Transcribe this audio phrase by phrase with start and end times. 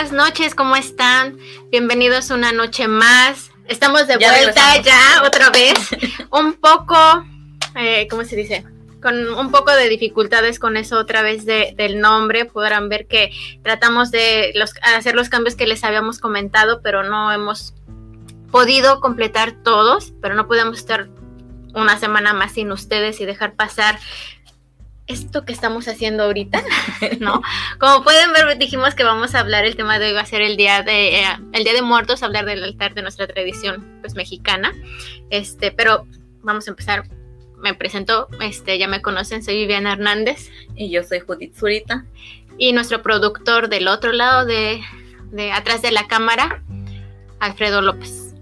[0.00, 1.36] Buenas noches, ¿cómo están?
[1.70, 3.50] Bienvenidos una noche más.
[3.66, 5.74] Estamos de vuelta ya otra vez.
[6.30, 6.96] un poco,
[7.76, 8.64] eh, ¿cómo se dice?
[9.02, 12.46] Con un poco de dificultades con eso otra vez del nombre.
[12.46, 13.30] Podrán ver que
[13.62, 14.54] tratamos de
[14.96, 17.74] hacer los cambios que les habíamos comentado, pero no hemos
[18.50, 21.10] podido completar todos, pero no podemos estar
[21.74, 23.98] una semana más sin ustedes y dejar pasar
[25.10, 26.62] esto que estamos haciendo ahorita,
[27.20, 27.42] ¿no?
[27.78, 30.40] Como pueden ver, dijimos que vamos a hablar, el tema de hoy va a ser
[30.40, 34.14] el día de, eh, el día de muertos, hablar del altar de nuestra tradición, pues,
[34.14, 34.72] mexicana,
[35.30, 36.06] este, pero
[36.42, 37.04] vamos a empezar,
[37.58, 40.50] me presento, este, ya me conocen, soy Viviana Hernández.
[40.76, 42.06] Y yo soy Judith Zurita.
[42.56, 44.80] Y nuestro productor del otro lado de,
[45.30, 46.62] de atrás de la cámara,
[47.38, 48.34] Alfredo López.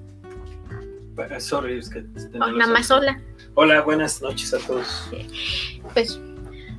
[1.40, 3.20] Sorry, es que nada más hola.
[3.54, 5.08] Hola, buenas noches a todos.
[5.92, 6.20] Pues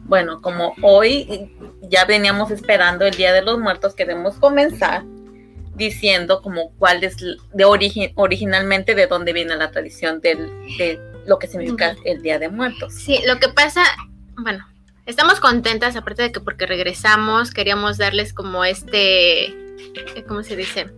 [0.09, 1.51] bueno, como hoy
[1.83, 5.03] ya veníamos esperando el Día de los Muertos, queremos comenzar
[5.75, 7.15] diciendo como cuál es
[7.53, 12.39] de origen originalmente de dónde viene la tradición del, de lo que significa el Día
[12.39, 12.93] de Muertos.
[12.93, 13.83] Sí, lo que pasa,
[14.35, 14.67] bueno,
[15.05, 19.55] estamos contentas, aparte de que porque regresamos, queríamos darles como este,
[20.27, 20.89] ¿cómo se dice?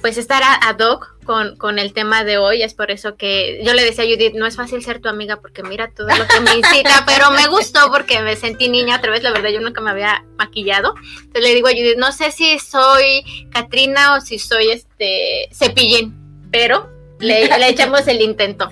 [0.00, 2.62] pues estar ad hoc con, con, el tema de hoy.
[2.62, 5.40] Es por eso que yo le decía a Judith, no es fácil ser tu amiga
[5.40, 9.12] porque mira todo lo que me incita, pero me gustó porque me sentí niña otra
[9.12, 9.22] vez.
[9.22, 10.94] La verdad, yo nunca me había maquillado.
[11.14, 16.48] Entonces le digo a Judith, no sé si soy Katrina o si soy este Cepillín,
[16.50, 16.90] pero
[17.20, 18.68] le, le echamos el intento.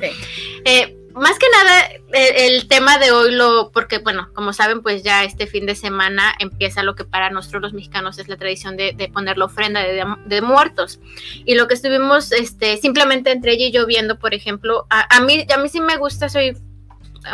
[0.65, 5.23] Eh, más que nada, el, tema de hoy lo, porque bueno, como saben, pues ya
[5.25, 9.11] este fin de semana empieza lo que para nosotros los mexicanos es la tradición de,
[9.13, 10.99] poner la ofrenda de, muertos.
[11.45, 15.47] Y lo que estuvimos, este, simplemente entre ella y yo viendo, por ejemplo, a, mí,
[15.55, 16.57] a mí sí me gusta, soy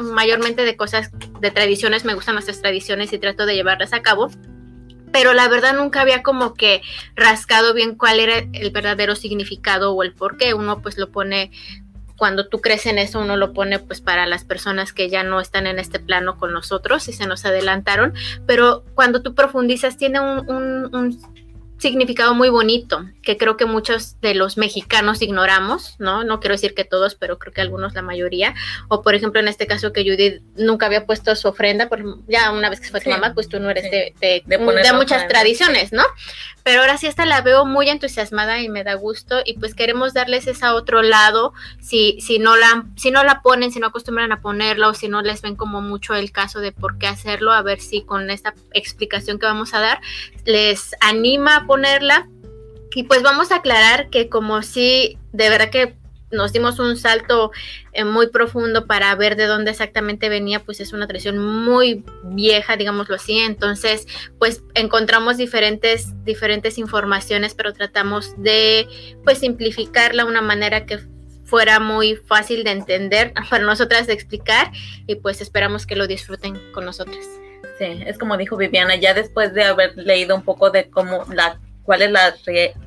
[0.03, 1.11] mayormente de cosas,
[1.41, 4.31] de tradiciones, me gustan nuestras tradiciones y trato de llevarlas a cabo
[5.13, 6.83] pero la verdad nunca había como que
[7.15, 10.53] rascado bien cuál era el verdadero significado o el por qué.
[10.53, 11.53] Uno pues lo pone
[12.17, 15.41] cuando tú crees en eso, uno lo pone pues para las personas que ya no
[15.41, 18.15] están en este plano con nosotros y se nos adelantaron,
[18.47, 21.19] pero cuando tú profundizas tiene un, un
[21.79, 26.25] significado muy bonito que creo que muchos de los mexicanos ignoramos, ¿no?
[26.25, 28.55] No quiero decir que todos, pero creo que algunos, la mayoría.
[28.89, 32.51] O por ejemplo, en este caso que Judith nunca había puesto su ofrenda, por, ya
[32.53, 34.15] una vez que fue tu mamá, pues tú no eres de,
[34.47, 36.05] de, muchas tradiciones, ¿no?
[36.67, 40.15] Pero ahora sí esta la veo muy entusiasmada y me da gusto y pues queremos
[40.15, 44.33] darles ese otro lado, si, si, no la, si no la ponen, si no acostumbran
[44.33, 47.53] a ponerla o si no les ven como mucho el caso de por qué hacerlo,
[47.53, 50.01] a ver si con esta explicación que vamos a dar
[50.45, 52.27] les anima ponerla.
[52.97, 55.95] Y pues vamos a aclarar que como si de verdad que
[56.31, 57.53] nos dimos un salto
[57.93, 62.77] eh, muy profundo para ver de dónde exactamente venía, pues es una tradición muy vieja,
[62.77, 63.39] digámoslo así.
[63.39, 64.07] Entonces,
[64.39, 68.89] pues encontramos diferentes, diferentes informaciones, pero tratamos de
[69.25, 70.99] pues simplificarla de una manera que
[71.45, 74.73] fuera muy fácil de entender para nosotras de explicar
[75.07, 77.25] y pues esperamos que lo disfruten con nosotras.
[77.79, 81.61] Sí, es como dijo Viviana, ya después de haber leído un poco de cómo la
[81.83, 82.35] cuál es la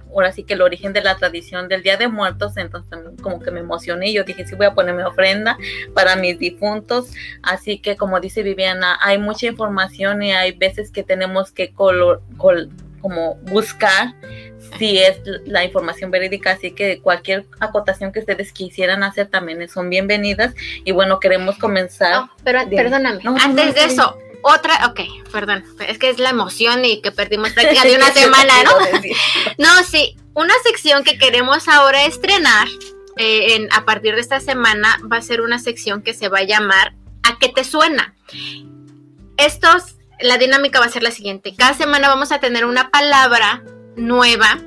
[0.09, 3.51] ahora sí que el origen de la tradición del Día de Muertos, entonces como que
[3.51, 5.57] me emocioné y yo dije, sí voy a poner mi ofrenda
[5.93, 7.11] para mis difuntos,
[7.43, 12.21] así que como dice Viviana, hay mucha información y hay veces que tenemos que color,
[13.01, 14.13] como buscar
[14.77, 19.89] si es la información verídica, así que cualquier acotación que ustedes quisieran hacer también son
[19.89, 20.53] bienvenidas.
[20.83, 22.25] Y bueno, queremos comenzar.
[22.43, 27.11] pero perdóname, antes de eso otra, ok, perdón, es que es la emoción y que
[27.11, 28.71] perdimos prácticamente una semana, ¿no?
[29.57, 32.67] no, sí, una sección que queremos ahora estrenar
[33.17, 36.39] eh, en, a partir de esta semana va a ser una sección que se va
[36.39, 36.93] a llamar
[37.23, 38.15] ¿A qué te suena?
[39.37, 43.63] Estos, la dinámica va a ser la siguiente, cada semana vamos a tener una palabra
[43.95, 44.59] nueva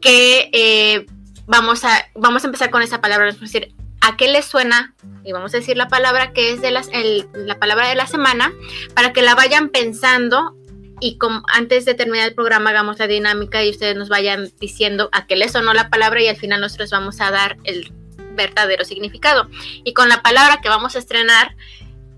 [0.00, 1.06] que eh,
[1.46, 4.94] vamos, a, vamos a empezar con esa palabra, vamos a decir, ¿a qué les suena
[5.24, 6.88] y vamos a decir la palabra que es de las,
[7.34, 8.52] la palabra de la semana
[8.94, 10.56] para que la vayan pensando
[11.00, 15.08] y como antes de terminar el programa hagamos la dinámica y ustedes nos vayan diciendo
[15.12, 17.90] a qué les sonó la palabra y al final nosotros vamos a dar el
[18.34, 19.48] verdadero significado.
[19.82, 21.56] Y con la palabra que vamos a estrenar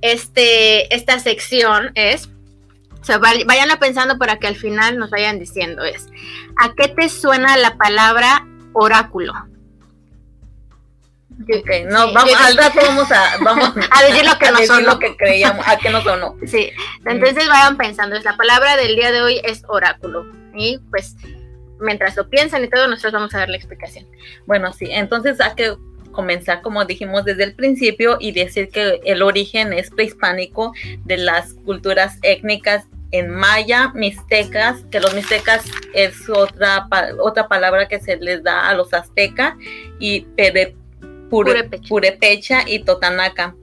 [0.03, 2.29] este, esta sección es,
[3.01, 6.09] o sea, vayan pensando para que al final nos vayan diciendo es,
[6.57, 9.33] ¿a qué te suena la palabra oráculo?
[11.43, 14.93] Okay, no, vamos, al rato vamos a, vamos a decir lo que nos sonó.
[14.93, 16.37] lo que creíamos, a qué nos sonó.
[16.47, 16.71] Sí,
[17.05, 20.27] entonces vayan pensando, la palabra del día de hoy es oráculo.
[20.55, 21.17] Y pues
[21.81, 24.07] mientras lo piensan y todo, nosotros vamos a dar la explicación.
[24.47, 25.75] Bueno, sí, entonces hay que
[26.13, 30.73] comenzar, como dijimos desde el principio, y decir que el origen es prehispánico
[31.05, 35.65] de las culturas étnicas en maya, mixtecas, que los mixtecas
[35.95, 36.89] es otra,
[37.21, 39.55] otra palabra que se les da a los aztecas,
[39.99, 40.27] y
[41.89, 42.63] purepecha.
[42.67, 43.55] y totanaca.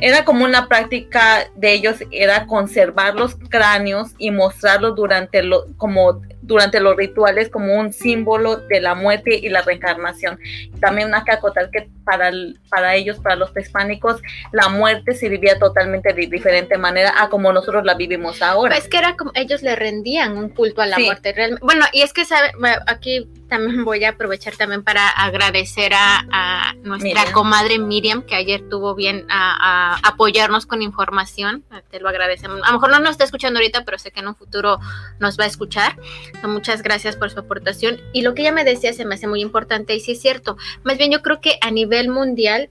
[0.00, 6.22] Era como una práctica de ellos, era conservar los cráneos y mostrarlos durante lo, como
[6.46, 10.38] durante los rituales como un símbolo de la muerte y la reencarnación.
[10.80, 12.30] También hay que acotar que para,
[12.70, 14.22] para ellos, para los prehispánicos,
[14.52, 18.76] la muerte se vivía totalmente de diferente manera a como nosotros la vivimos ahora.
[18.76, 21.34] Es que era como ellos le rendían un culto a la muerte.
[21.60, 22.52] Bueno, y es que sabe,
[22.86, 28.94] aquí también voy a aprovechar también para agradecer a, nuestra comadre Miriam, que ayer tuvo
[28.94, 31.64] bien a, apoyarnos con información.
[31.90, 32.60] Te lo agradecemos.
[32.62, 34.78] A lo mejor no nos está escuchando ahorita, pero sé que en un futuro
[35.18, 35.96] nos va a escuchar.
[36.44, 38.00] Muchas gracias por su aportación.
[38.12, 40.56] Y lo que ella me decía se me hace muy importante y sí es cierto.
[40.84, 42.70] Más bien yo creo que a nivel mundial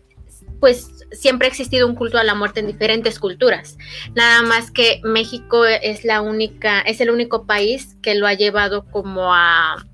[0.59, 3.77] pues siempre ha existido un culto a la muerte en diferentes culturas.
[4.15, 8.85] Nada más que México es la única, es el único país que lo ha llevado
[8.89, 9.85] como a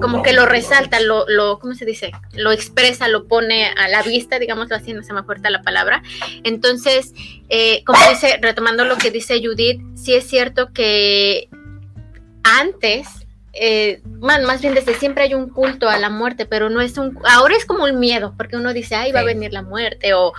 [0.00, 2.12] como que lo resalta, lo, lo, ¿cómo se dice?
[2.32, 6.02] Lo expresa, lo pone a la vista, digámoslo así, no se me acuerda la palabra.
[6.44, 7.12] Entonces,
[7.48, 11.50] eh, como dice, retomando lo que dice Judith, sí es cierto que
[12.46, 13.25] antes
[13.58, 17.18] eh, más, bien desde siempre hay un culto a la muerte, pero no es un,
[17.24, 20.32] ahora es como un miedo, porque uno dice, ay, va a venir la muerte, o,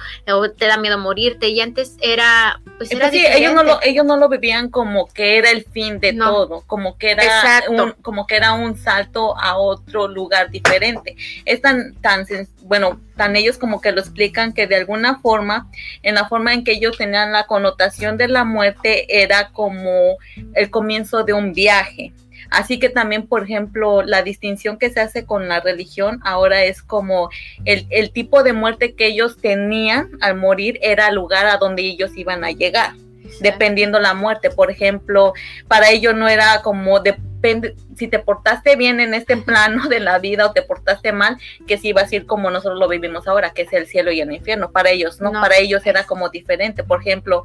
[0.58, 4.30] te da miedo morirte, y antes era, pues era ellos no lo, ellos no lo
[4.30, 7.24] vivían como que era el fin de todo, como que era
[7.70, 11.16] un, como que era un salto a otro lugar diferente.
[11.46, 12.26] Es tan, tan,
[12.64, 15.70] bueno, tan ellos como que lo explican que de alguna forma,
[16.04, 20.18] en la forma en que ellos tenían la connotación de la muerte, era como
[20.54, 22.14] el comienzo de un viaje
[22.50, 26.82] Así que también, por ejemplo, la distinción que se hace con la religión ahora es
[26.82, 27.30] como
[27.66, 32.12] el, tipo de muerte que ellos tenían al morir era el lugar a donde ellos
[32.16, 32.94] iban a llegar
[33.42, 34.50] dependiendo la muerte.
[34.50, 35.34] Por ejemplo,
[35.68, 40.20] para ellos no era como depende, si te portaste bien en este plano de la
[40.20, 41.38] vida o te portaste mal,
[41.68, 44.22] que si ibas a ir como nosotros lo vivimos ahora, que es el cielo y
[44.22, 44.72] el infierno.
[44.72, 45.32] Para ellos, ¿no?
[45.34, 46.84] Para ellos era como diferente.
[46.84, 47.44] Por ejemplo,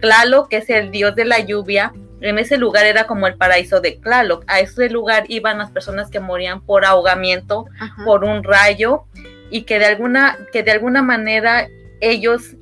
[0.00, 3.80] Clalo, que es el dios de la lluvia, en ese lugar era como el paraíso
[3.80, 4.44] de Tlaloc.
[4.46, 7.66] A ese lugar iban las personas que morían por ahogamiento,
[8.04, 9.04] por un rayo,
[9.50, 11.68] y que de alguna, que de alguna manera
[12.00, 12.56] ellos,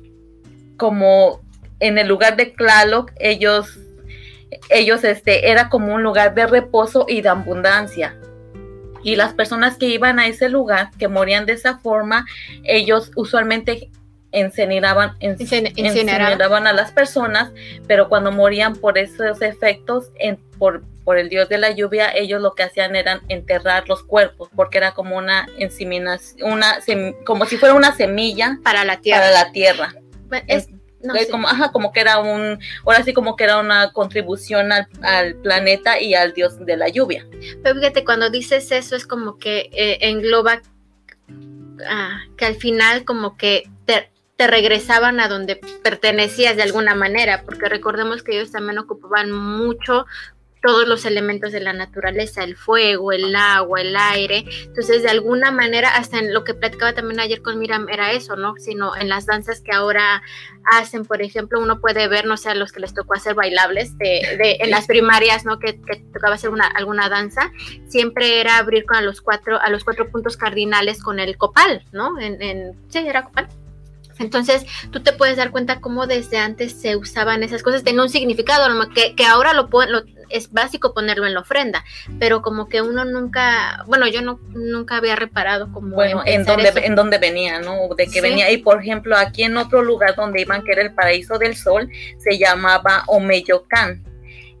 [0.77, 1.41] como
[1.79, 3.79] en el lugar de Tlaloc, ellos,
[4.69, 8.17] ellos, este, era como un lugar de reposo y de abundancia.
[9.03, 12.25] Y las personas que iban a ese lugar, que morían de esa forma,
[12.63, 13.91] ellos usualmente
[14.35, 15.17] incineraban,
[16.67, 17.51] a las personas,
[17.87, 22.41] pero cuando morían por esos efectos, en, por, por el dios de la lluvia, ellos
[22.41, 26.79] lo que hacían era enterrar los cuerpos, porque era como una inseminación, una
[27.25, 29.21] como si fuera una semilla para la tierra.
[29.21, 29.93] Para la tierra.
[30.47, 30.67] Es,
[31.29, 36.01] como, ajá, como que era un, ahora sí como que era una contribución al, planeta
[36.01, 37.27] y al dios de la lluvia.
[37.61, 40.63] Pero fíjate, cuando dices eso es como que eh, engloba
[41.87, 43.69] ah, que al final como que
[44.37, 50.05] te, regresaban a donde pertenecías de alguna manera, porque recordemos que ellos también ocupaban mucho
[50.65, 54.45] todos los elementos de la naturaleza, el fuego, el agua, el aire.
[54.63, 58.35] Entonces, de alguna manera, hasta en lo que platicaba también ayer con Miriam era eso,
[58.35, 58.55] ¿no?
[58.57, 60.23] Sino en las danzas que ahora
[60.71, 63.95] hacen, por ejemplo, uno puede ver, no sé, a los que les tocó hacer bailables
[63.99, 65.59] de, de en las primarias, ¿no?
[65.59, 67.51] Que, que, tocaba hacer una, alguna danza,
[67.87, 72.19] siempre era abrir con los cuatro, a los cuatro puntos cardinales con el copal, ¿no?
[72.19, 73.47] En, en sí, era copal
[74.19, 78.09] entonces, tú te puedes dar cuenta cómo desde antes se usaban esas cosas, tenía un
[78.09, 81.83] significado, que, que ahora lo, lo, es básico ponerlo en la ofrenda,
[82.19, 86.71] pero como que uno nunca, bueno, yo no nunca había reparado como bueno, en, dónde
[86.75, 87.93] en dónde venía, ¿no?
[87.95, 90.93] De que venía y por ejemplo, aquí en otro lugar donde iban que era el
[90.93, 94.03] paraíso del sol, se llamaba Omeyocan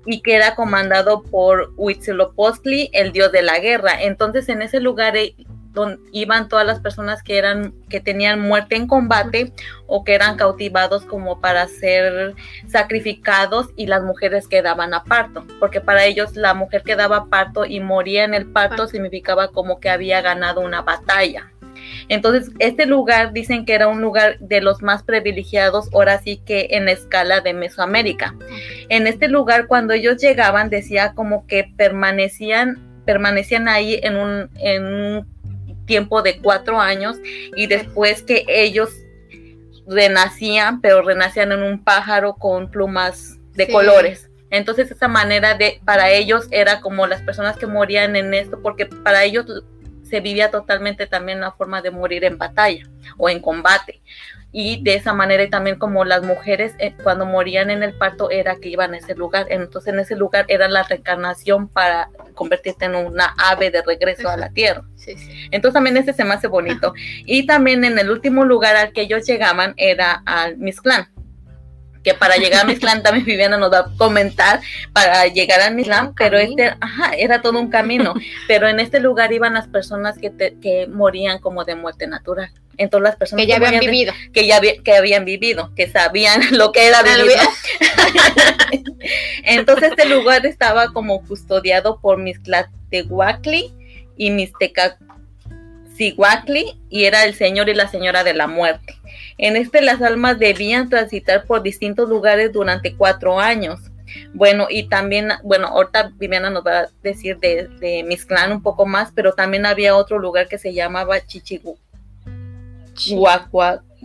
[0.05, 4.03] y que era comandado por Huitzilopochtli, el dios de la guerra.
[4.03, 5.35] Entonces, en ese lugar eh,
[5.75, 9.53] donde iban todas las personas que eran que tenían muerte en combate
[9.85, 12.33] o que eran cautivados como para ser
[12.67, 17.65] sacrificados y las mujeres quedaban a parto, porque para ellos la mujer que daba parto
[17.65, 21.51] y moría en el parto significaba como que había ganado una batalla.
[22.09, 26.69] Entonces, este lugar dicen que era un lugar de los más privilegiados, ahora sí que
[26.71, 28.35] en escala de Mesoamérica.
[28.89, 34.85] En este lugar, cuando ellos llegaban, decía como que permanecían, permanecían ahí en un, en
[34.85, 35.34] un
[35.85, 37.17] tiempo de cuatro años
[37.55, 38.89] y después que ellos
[39.87, 44.29] renacían, pero renacían en un pájaro con plumas de colores.
[44.49, 48.85] Entonces esa manera de, para ellos era como las personas que morían en esto, porque
[48.85, 49.45] para ellos
[50.03, 52.87] se vivía totalmente también la forma de morir en batalla
[53.17, 54.01] o en combate.
[54.57, 58.55] Y de esa manera también como las mujeres eh, cuando morían en el parto era
[58.55, 62.95] que iban a ese lugar, entonces en ese lugar era la reencarnación para convertirte en
[62.95, 64.85] una ave de regreso a la tierra.
[65.51, 66.93] Entonces también ese se me hace bonito.
[67.25, 71.09] Y también en el último lugar al que ellos llegaban era al Misclán
[72.05, 74.61] que para llegar a Misclán también Viviana nos va a comentar
[74.93, 78.13] para llegar a Misclán, pero este, ajá, era todo un camino,
[78.47, 80.31] pero en este lugar iban las personas que,
[80.61, 82.51] que morían como de muerte natural.
[82.77, 86.71] Entonces las personas que ya habían vivido, que ya que habían vivido, que sabían lo
[86.71, 87.37] que era vivir.
[89.43, 93.73] Entonces este lugar estaba como custodiado por Miztlatehuacli
[94.17, 94.29] y
[96.89, 98.95] Y era el señor y la señora de la muerte.
[99.37, 103.79] En este las almas debían transitar por distintos lugares durante cuatro años.
[104.33, 108.85] Bueno, y también, bueno, ahorita Viviana nos va a decir de, de Mizclán un poco
[108.85, 111.77] más, pero también había otro lugar que se llamaba Chichigu.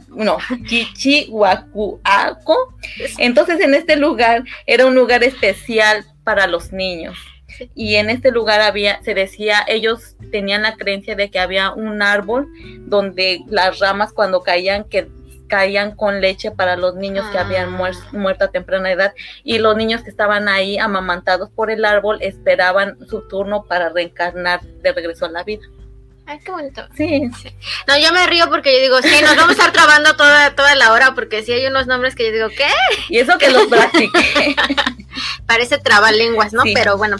[0.08, 2.74] no, Chichihuacuaco.
[3.18, 7.18] Entonces en este lugar era un lugar especial para los niños.
[7.74, 12.02] Y en este lugar había, se decía, ellos tenían la creencia de que había un
[12.02, 12.48] árbol
[12.80, 15.08] donde las ramas cuando caían, que
[15.50, 17.92] caían con leche para los niños que habían ah.
[18.12, 19.12] muerto a temprana edad
[19.44, 24.62] y los niños que estaban ahí amamantados por el árbol esperaban su turno para reencarnar
[24.62, 25.62] de regreso a la vida.
[26.30, 26.86] Ay, qué bonito.
[26.96, 27.22] Sí.
[27.88, 30.76] No, yo me río porque yo digo, sí, nos vamos a estar trabando toda, toda
[30.76, 32.68] la hora porque sí hay unos nombres que yo digo, ¿qué?
[33.08, 34.54] Y eso que los practiqué.
[35.46, 36.62] Parece trabalenguas, ¿no?
[36.72, 37.16] Pero bueno,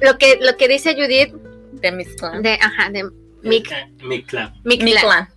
[0.00, 1.34] lo que, lo que dice Judith.
[1.72, 3.10] De mis De, ajá, de
[3.42, 3.94] Mictlán.
[4.02, 4.54] Mictlán.
[4.64, 5.28] Mictlán.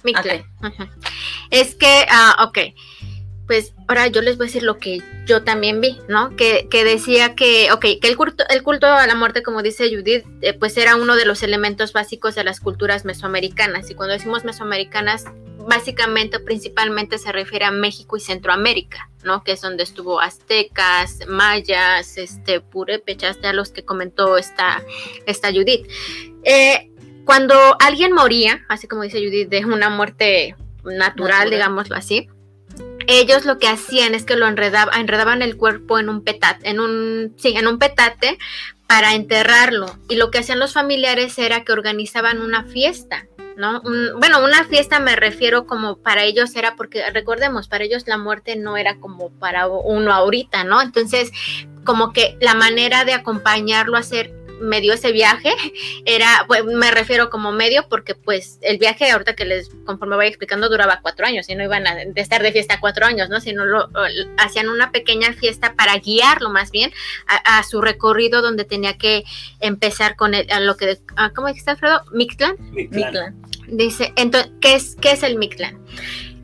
[1.49, 2.59] Es que, ah, ok.
[3.47, 6.35] Pues ahora yo les voy a decir lo que yo también vi, ¿no?
[6.35, 9.89] Que, que decía que, ok, que el culto, el culto a la muerte, como dice
[9.93, 13.89] Judith, eh, pues era uno de los elementos básicos de las culturas mesoamericanas.
[13.89, 15.25] Y cuando decimos mesoamericanas,
[15.67, 19.43] básicamente, principalmente se refiere a México y Centroamérica, ¿no?
[19.43, 24.81] Que es donde estuvo aztecas, mayas, este, purépechas, ya los que comentó esta,
[25.25, 25.87] esta Judith.
[26.43, 26.89] Eh,
[27.25, 32.27] cuando alguien moría, así como dice Judith, de una muerte natural, digámoslo así,
[33.07, 36.79] ellos lo que hacían es que lo enredaban, enredaban el cuerpo en un petate, en
[36.79, 38.37] un, sí, en un petate
[38.87, 39.85] para enterrarlo.
[40.09, 43.81] Y lo que hacían los familiares era que organizaban una fiesta, ¿no?
[44.17, 48.55] bueno, una fiesta me refiero como para ellos era porque, recordemos, para ellos la muerte
[48.55, 50.81] no era como para uno ahorita, ¿no?
[50.81, 51.31] Entonces,
[51.83, 55.53] como que la manera de acompañarlo a hacer medio ese viaje
[56.05, 60.27] era, pues, me refiero como medio porque pues el viaje ahorita que les conforme voy
[60.27, 63.41] explicando duraba cuatro años y no iban a estar de fiesta cuatro años, ¿no?
[63.41, 63.89] Sino lo,
[64.37, 66.91] hacían una pequeña fiesta para guiarlo más bien
[67.27, 69.23] a, su recorrido donde tenía que
[69.59, 72.03] empezar con el, a lo que, ah, ¿cómo dijiste Alfredo?
[72.11, 72.55] Mictlán.
[72.71, 73.41] Mictlán.
[73.67, 75.79] Dice, entonces, ¿qué es, qué es el Mictlán?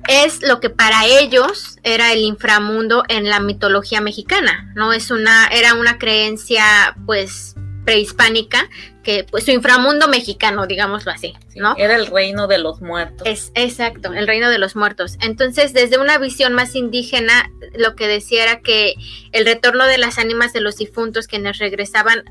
[0.07, 4.93] es lo que para ellos era el inframundo en la mitología mexicana, ¿no?
[4.93, 7.56] Es una, era una creencia, pues,
[7.87, 8.69] prehispánica,
[9.01, 11.73] que pues su inframundo mexicano, digámoslo así, ¿no?
[11.77, 13.25] era el reino de los muertos.
[13.25, 15.17] Es exacto, el reino de los muertos.
[15.21, 18.95] Entonces, desde una visión más indígena, lo que decía era que
[19.31, 22.25] el retorno de las ánimas de los difuntos quienes regresaban,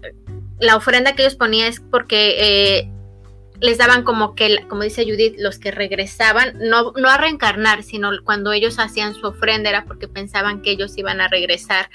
[0.60, 2.90] la ofrenda que ellos ponían es porque eh,
[3.62, 8.10] les daban como que, como dice Judith, los que regresaban, no, no a reencarnar, sino
[8.24, 11.88] cuando ellos hacían su ofrenda era porque pensaban que ellos iban a regresar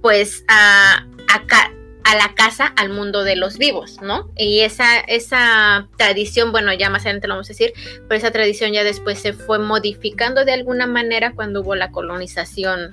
[0.00, 1.72] pues a, a,
[2.04, 4.30] a la casa, al mundo de los vivos, ¿no?
[4.36, 7.72] Y esa, esa tradición, bueno, ya más adelante lo vamos a decir,
[8.08, 12.92] pero esa tradición ya después se fue modificando de alguna manera cuando hubo la colonización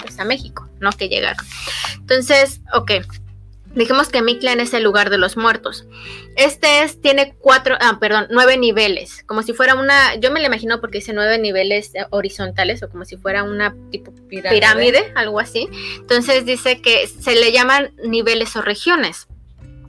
[0.00, 0.90] pues, a México, ¿no?
[0.92, 1.44] Que llegaron.
[1.96, 2.92] Entonces, ok,
[3.78, 5.86] Dijimos que Mictlán es el lugar de los muertos.
[6.34, 10.46] Este es, tiene cuatro, ah, perdón, nueve niveles, como si fuera una, yo me lo
[10.46, 15.38] imagino porque dice nueve niveles eh, horizontales o como si fuera una tipo pirámide, algo
[15.38, 15.68] así.
[15.94, 19.28] Entonces dice que se le llaman niveles o regiones,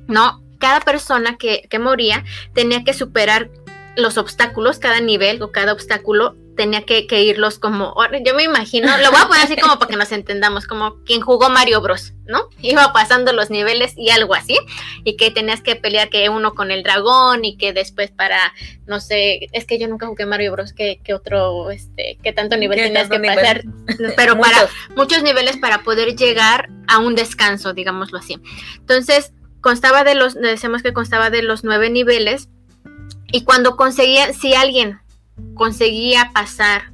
[0.08, 0.44] ¿no?
[0.60, 3.50] Cada persona que, que moría tenía que superar
[3.96, 9.12] los obstáculos, cada nivel o cada obstáculo tenía que, irlos como, yo me imagino, lo
[9.12, 12.50] voy a poner así como para que nos entendamos, como quien jugó Mario Bros, ¿no?
[12.62, 14.58] Iba pasando los niveles y algo así,
[15.06, 18.54] y que tenías que pelear que uno con el dragón y que después para,
[18.88, 22.78] no sé, es que yo nunca jugué Mario Bros, que, otro, este, que tanto nivel
[22.78, 23.64] tenías que pasar,
[24.18, 28.38] pero para muchos niveles para poder llegar a un descanso, digámoslo así.
[28.80, 32.50] Entonces, constaba de los, decimos que constaba de los nueve niveles,
[33.32, 35.00] y cuando conseguía, si alguien
[35.56, 36.92] conseguía pasar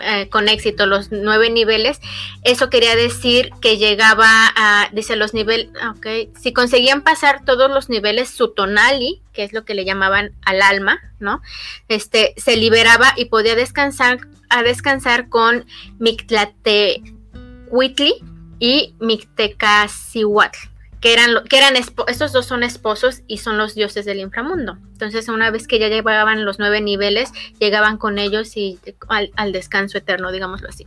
[0.00, 2.00] eh, con éxito los nueve niveles,
[2.42, 4.26] eso quería decir que llegaba
[4.56, 6.06] a, dice los niveles, ok,
[6.40, 10.62] si conseguían pasar todos los niveles, su tonali, que es lo que le llamaban al
[10.62, 11.42] alma, ¿no?
[11.88, 15.66] Este, se liberaba y podía descansar a descansar con
[15.98, 18.14] Mictlatecuitli
[18.58, 20.73] y Mictecacihuatl
[21.04, 24.78] que eran, que eran estos dos son esposos y son los dioses del inframundo.
[24.92, 27.30] Entonces, una vez que ya llegaban los nueve niveles,
[27.60, 30.86] llegaban con ellos y al, descanso eterno, digámoslo así.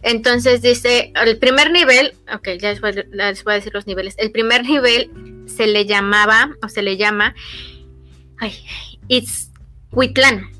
[0.00, 4.16] Entonces, dice, el primer nivel, ok, ya les voy, a decir los niveles.
[4.18, 5.12] El primer nivel
[5.46, 7.36] se le llamaba, o se le llama,
[8.38, 8.66] ay,
[9.06, 10.50] Itzhuitlán,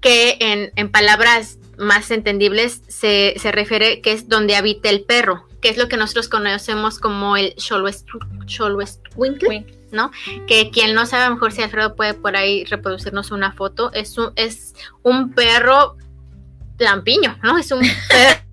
[0.00, 5.51] que en, en palabras más entendibles se, se refiere que es donde habita el perro
[5.62, 10.10] que es lo que nosotros conocemos como el Xolwestwinkle, ¿no?
[10.46, 13.92] Que quien no sabe, a lo mejor si Alfredo puede por ahí reproducirnos una foto,
[13.92, 15.96] es un, es un perro
[16.78, 17.56] lampiño, ¿no?
[17.56, 18.42] Es un perro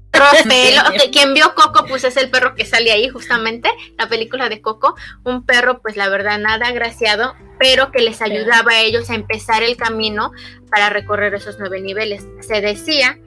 [1.11, 4.95] Quien vio Coco, pues es el perro que sale ahí, justamente, la película de Coco.
[5.23, 9.63] Un perro, pues la verdad, nada agraciado, pero que les ayudaba a ellos a empezar
[9.63, 10.31] el camino
[10.69, 12.25] para recorrer esos nueve niveles.
[12.41, 13.17] Se decía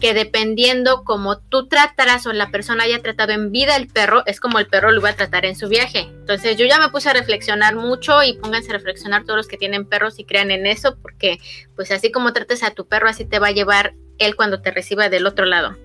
[0.00, 4.38] que dependiendo como tú trataras o la persona haya tratado en vida el perro, es
[4.38, 6.00] como el perro lo iba a tratar en su viaje.
[6.00, 9.56] Entonces yo ya me puse a reflexionar mucho y pónganse a reflexionar todos los que
[9.56, 11.38] tienen perros y crean en eso, porque
[11.74, 14.70] pues así como trates a tu perro, así te va a llevar él cuando te
[14.70, 15.76] reciba del otro lado.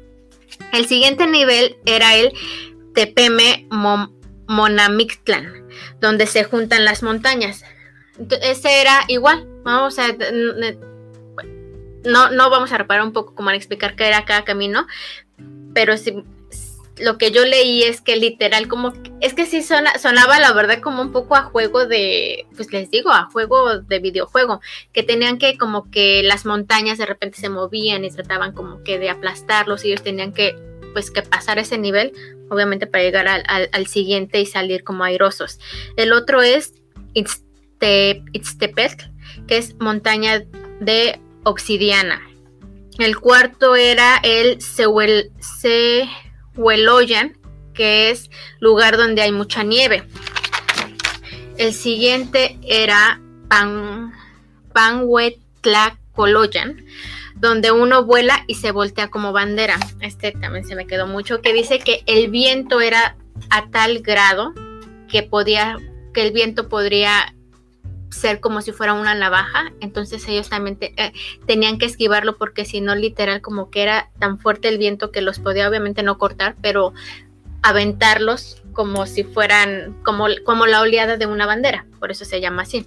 [0.71, 2.33] El siguiente nivel era el
[2.93, 3.67] Tepeme
[4.47, 5.67] Monamictlan,
[5.99, 7.63] donde se juntan las montañas.
[8.41, 10.07] Ese era igual, vamos a
[12.05, 14.87] no, no vamos a reparar un poco como a explicar qué era cada camino,
[15.73, 16.23] pero si
[16.97, 21.01] lo que yo leí es que literal como es que sí sonaba la verdad como
[21.01, 24.61] un poco a juego de pues les digo a juego de videojuego
[24.93, 28.97] que tenían que como que las montañas de repente se movían y trataban como que
[28.99, 30.55] de aplastarlos y ellos tenían que
[30.93, 32.13] pues que pasar ese nivel
[32.49, 35.59] obviamente para llegar al, al, siguiente y salir como airosos
[35.97, 36.73] el otro es
[37.13, 39.05] Itztepetl
[39.47, 40.43] que es montaña
[40.79, 42.21] de obsidiana.
[42.97, 44.61] El cuarto era el
[46.55, 47.37] Sehueloyan,
[47.73, 50.03] que es lugar donde hay mucha nieve.
[51.57, 54.11] El siguiente era Pan,
[54.73, 56.83] Panhuetlacoloyan,
[57.35, 59.77] donde uno vuela y se voltea como bandera.
[60.01, 63.15] Este también se me quedó mucho, que dice que el viento era
[63.49, 64.53] a tal grado
[65.09, 65.77] que podía,
[66.13, 67.33] que el viento podría
[68.15, 71.11] ser como si fuera una navaja, entonces ellos también eh,
[71.45, 75.21] tenían que esquivarlo porque si no literal como que era tan fuerte el viento que
[75.21, 76.93] los podía obviamente no cortar, pero
[77.61, 82.63] aventarlos como si fueran como, como la oleada de una bandera, por eso se llama
[82.63, 82.85] así.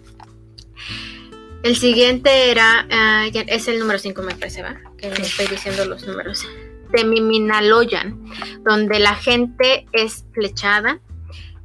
[1.62, 4.80] El siguiente era, ah, es el número 5 me parece, ¿va?
[4.96, 6.46] Que me estoy diciendo los números.
[6.92, 8.24] Temiminaloyan,
[8.64, 11.00] donde la gente es flechada.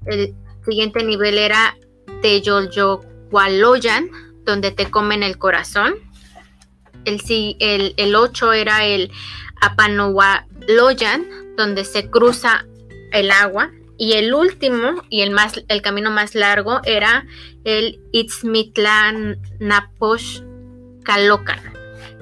[0.05, 0.33] El
[0.65, 1.77] siguiente nivel era
[2.23, 4.09] Teyolyoc Waloyan,
[4.45, 5.95] donde te comen el corazón.
[7.03, 7.19] El,
[7.59, 9.11] el, el 8 era el
[9.59, 11.25] Apanowaloyan,
[11.57, 12.65] donde se cruza
[13.11, 13.71] el agua.
[13.97, 17.25] Y el último y el, más, el camino más largo era
[17.63, 20.41] el Itzmitlan Naposh
[21.03, 21.59] Kalokan,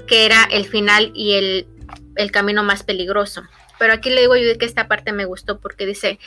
[0.08, 1.68] que era el final y el,
[2.16, 3.44] el camino más peligroso.
[3.82, 6.20] Pero aquí le digo yo que esta parte me gustó porque dice,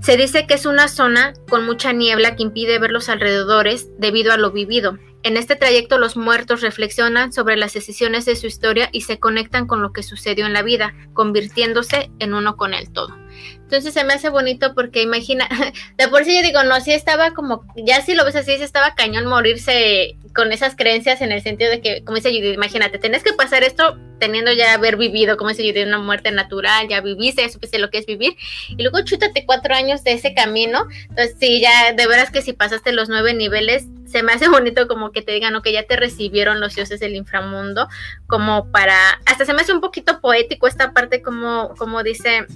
[0.00, 4.32] se dice que es una zona con mucha niebla que impide ver los alrededores debido
[4.32, 4.96] a lo vivido.
[5.22, 9.66] En este trayecto los muertos reflexionan sobre las decisiones de su historia y se conectan
[9.66, 13.14] con lo que sucedió en la vida, convirtiéndose en uno con el todo.
[13.62, 15.48] Entonces se me hace bonito porque imagina,
[15.98, 18.62] de por sí yo digo, no, sí estaba como, ya si lo ves así, sí
[18.62, 22.98] estaba cañón morirse con esas creencias en el sentido de que, como dice Judith, imagínate,
[22.98, 27.00] tenés que pasar esto teniendo ya haber vivido, como dice Judith, una muerte natural, ya
[27.00, 28.36] viviste, ya supiste lo que es vivir,
[28.68, 32.52] y luego chútate cuatro años de ese camino, entonces sí, ya de veras que si
[32.52, 35.86] pasaste los nueve niveles, se me hace bonito como que te digan, o que ya
[35.86, 37.88] te recibieron los dioses del inframundo,
[38.26, 38.96] como para,
[39.26, 42.46] hasta se me hace un poquito poético esta parte como, como dice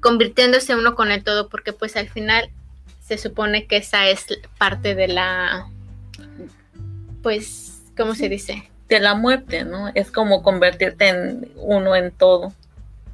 [0.00, 2.50] convirtiéndose uno con el todo, porque pues al final
[3.00, 4.26] se supone que esa es
[4.58, 5.66] parte de la,
[7.22, 8.70] pues, ¿cómo se dice?
[8.88, 9.88] De la muerte, ¿no?
[9.94, 12.52] Es como convertirte en uno en todo.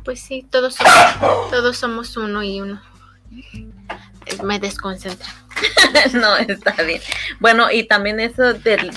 [0.05, 2.81] Pues sí, todos somos, todos somos uno y uno.
[4.43, 5.29] Me desconcentra.
[6.15, 7.01] no, está bien.
[7.41, 8.91] Bueno, y también eso del,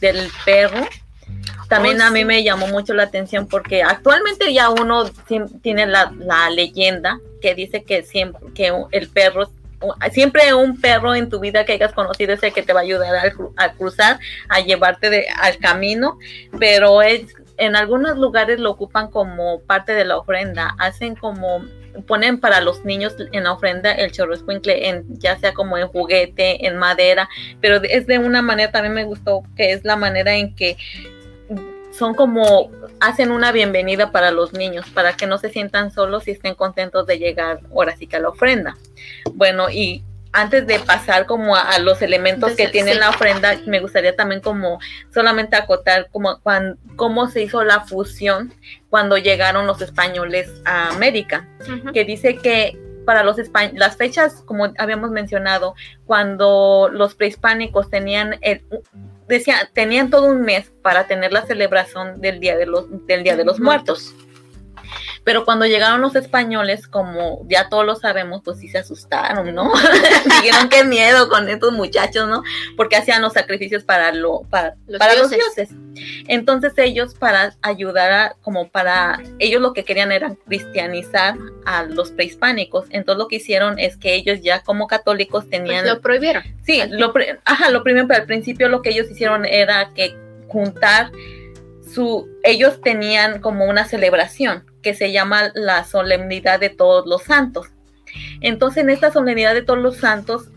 [0.00, 0.86] del perro,
[1.68, 5.10] también a mí me llamó mucho la atención porque actualmente ya uno
[5.62, 6.12] tiene la,
[6.50, 9.50] leyenda que dice que siempre que el perro
[10.10, 12.82] siempre un perro en tu vida que hayas conocido es el que te va a
[12.84, 16.18] ayudar a, cruzar, a llevarte de, al camino,
[16.58, 21.64] pero es, en algunos lugares lo ocupan como parte de la ofrenda, hacen como
[22.06, 26.66] ponen para los niños en la ofrenda el chorro en ya sea como en juguete,
[26.66, 27.28] en madera,
[27.60, 30.76] pero es de una manera también me gustó que es la manera en que
[31.92, 36.32] son como hacen una bienvenida para los niños, para que no se sientan solos y
[36.32, 38.76] estén contentos de llegar ahora sí que a la ofrenda.
[39.34, 40.02] Bueno, y
[40.36, 44.78] antes de pasar como a, los elementos que tiene la ofrenda, me gustaría también como
[45.12, 46.42] solamente acotar como
[46.94, 48.52] cómo se hizo la fusión
[48.90, 51.48] cuando llegaron los españoles a América,
[51.94, 53.38] que dice que para los
[53.72, 58.62] las fechas, como habíamos mencionado, cuando los prehispánicos tenían el,
[59.28, 63.36] decía, tenían todo un mes para tener la celebración del Día de los, del día
[63.36, 64.14] de los Muertos.
[65.26, 69.72] Pero cuando llegaron los españoles, como ya todos lo sabemos, pues sí se asustaron, ¿no?
[70.24, 72.44] Dijeron qué miedo con estos muchachos, ¿no?
[72.76, 75.36] Porque hacían los sacrificios para, lo, para, los, para dioses.
[75.36, 75.76] los dioses.
[76.28, 82.12] Entonces ellos para ayudar a, como para, ellos lo que querían era cristianizar a los
[82.12, 82.86] prehispánicos.
[82.90, 85.88] Entonces lo que hicieron es que ellos ya como católicos pues tenían...
[85.88, 86.44] lo prohibieron.
[86.62, 87.12] Sí, lo,
[87.44, 91.10] ajá, lo primero, pero al principio lo que ellos hicieron era que juntar
[91.96, 97.68] su, ellos tenían como una celebración que se llama la solemnidad de todos los santos.
[98.40, 100.50] Entonces, en esta solemnidad de todos los santos,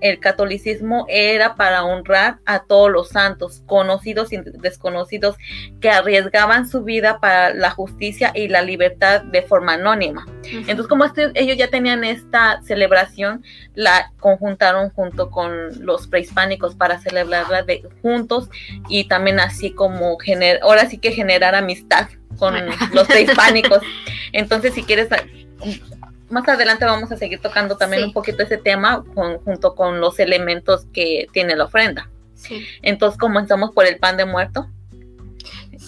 [0.00, 5.36] el catolicismo era para honrar a todos los santos, conocidos y desconocidos,
[5.80, 10.26] que arriesgaban su vida para la justicia y la libertad de forma anónima.
[10.44, 16.98] Entonces, como este, ellos ya tenían esta celebración, la conjuntaron junto con los prehispánicos para
[16.98, 18.50] celebrarla de, juntos
[18.88, 20.18] y también así como
[20.62, 22.54] ahora sí que generar amistad con
[22.92, 23.80] los prehispánicos.
[24.32, 25.08] Entonces, si quieres,
[26.30, 29.04] más adelante vamos a seguir tocando también un poquito ese tema
[29.44, 32.08] junto con los elementos que tiene la ofrenda.
[32.82, 34.68] Entonces, comenzamos por el pan de muerto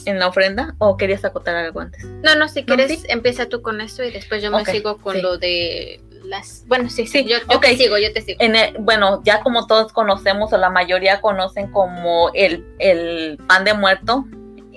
[0.06, 2.04] en la ofrenda o querías acotar algo antes?
[2.04, 5.38] No, no, si quieres empieza tú con esto y después yo me sigo con lo
[5.38, 6.64] de las...
[6.66, 8.38] Bueno, sí, sí, yo, te sigo, yo te sigo.
[8.80, 14.24] bueno, ya como todos conocemos o la mayoría conocen como el, el pan de muerto,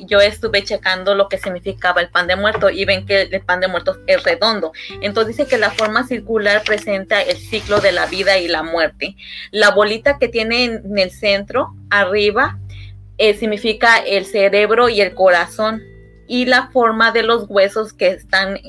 [0.07, 3.59] yo estuve checando lo que significaba el pan de muerto y ven que el pan
[3.59, 4.71] de muerto es redondo.
[5.01, 9.15] Entonces dice que la forma circular presenta el ciclo de la vida y la muerte.
[9.51, 12.59] La bolita que tiene en el centro, arriba,
[13.17, 15.81] eh, significa el cerebro y el corazón.
[16.27, 18.59] Y la forma de los huesos que están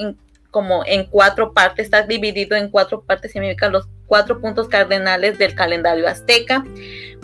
[0.57, 5.55] como en cuatro partes, está dividido en cuatro partes, significa los cuatro puntos cardenales del
[5.55, 6.65] calendario azteca,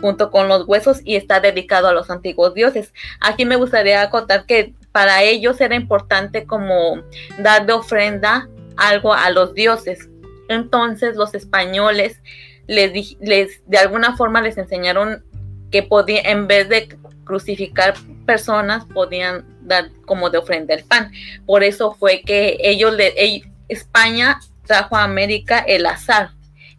[0.02, 2.92] junto con los huesos, y está dedicado a los antiguos dioses.
[3.20, 7.02] Aquí me gustaría acotar que para ellos era importante como
[7.38, 10.10] dar de ofrenda algo a los dioses.
[10.50, 12.20] Entonces los españoles
[12.66, 15.24] les, les de alguna forma les enseñaron
[15.70, 16.86] que podía, en vez de
[17.24, 17.94] crucificar
[18.26, 21.12] personas, podían dar como de ofrenda el pan.
[21.46, 26.30] Por eso fue que ellos, le, España trajo a América el azar,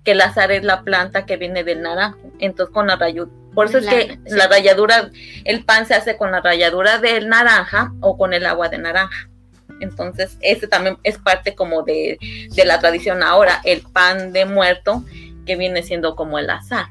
[0.03, 2.31] que el azar es la planta que viene del naranjo.
[2.39, 5.11] Entonces con la rayadura, por eso es que la ralladura,
[5.43, 9.29] el pan se hace con la ralladura del naranja o con el agua de naranja.
[9.79, 12.17] Entonces, ese también es parte como de,
[12.49, 15.03] de la tradición ahora, el pan de muerto,
[15.45, 16.87] que viene siendo como el azar.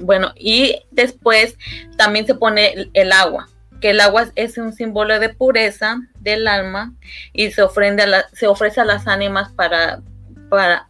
[0.00, 1.56] Bueno, y después
[1.96, 3.48] también se pone el agua,
[3.80, 6.92] que el agua es un símbolo de pureza del alma
[7.32, 10.00] y se, ofrende a se ofrece a las ánimas para,
[10.48, 10.88] para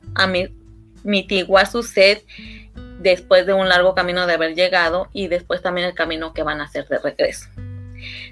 [1.02, 2.18] mitiguar su sed
[3.00, 6.60] después de un largo camino de haber llegado y después también el camino que van
[6.60, 7.48] a hacer de regreso.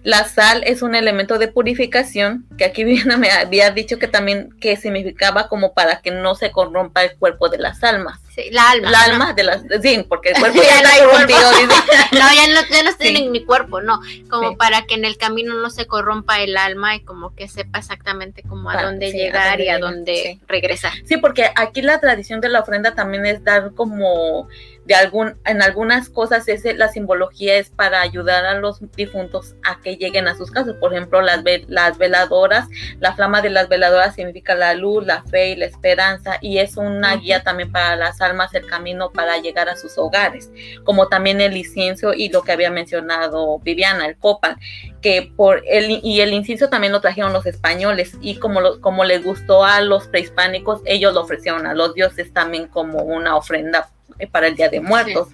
[0.02, 2.84] La sal es un elemento de purificación que aquí
[3.18, 7.48] me había dicho que también que significaba como para que no se corrompa el cuerpo
[7.48, 8.20] de las almas.
[8.34, 8.90] Sí, la alma.
[8.90, 11.38] La alma de las, sí, porque el cuerpo ya, está corrompido.
[12.12, 15.16] no, ya no, ya no estoy en mi cuerpo, no, como para que en el
[15.16, 19.60] camino no se corrompa el alma y como que sepa exactamente cómo a dónde llegar
[19.60, 20.92] y a dónde regresar.
[21.04, 24.48] Sí, porque aquí la tradición de la ofrenda también es dar como
[24.86, 29.80] de algún, en algunas cosas ese, la simbología es para ayudar a los difuntos a
[29.80, 30.76] que lleguen a sus casas.
[30.76, 32.68] Por ejemplo, las, las veladoras,
[33.00, 36.76] la flama de las veladoras significa la luz, la fe y la esperanza y es
[36.76, 40.50] una guía también para las almas el camino para llegar a sus hogares,
[40.84, 44.56] como también el incienso y lo que había mencionado Viviana, el copal,
[45.00, 49.24] que por el, y el incienso también lo trajeron los españoles y como, como les
[49.24, 53.88] gustó a los prehispánicos, ellos lo ofrecieron a los dioses también como una ofrenda
[54.30, 55.28] para el Día de Muertos.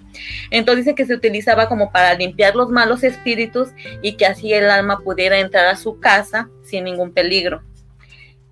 [0.49, 3.69] Entonces dice que se utilizaba como para limpiar los malos espíritus
[4.01, 7.63] y que así el alma pudiera entrar a su casa sin ningún peligro.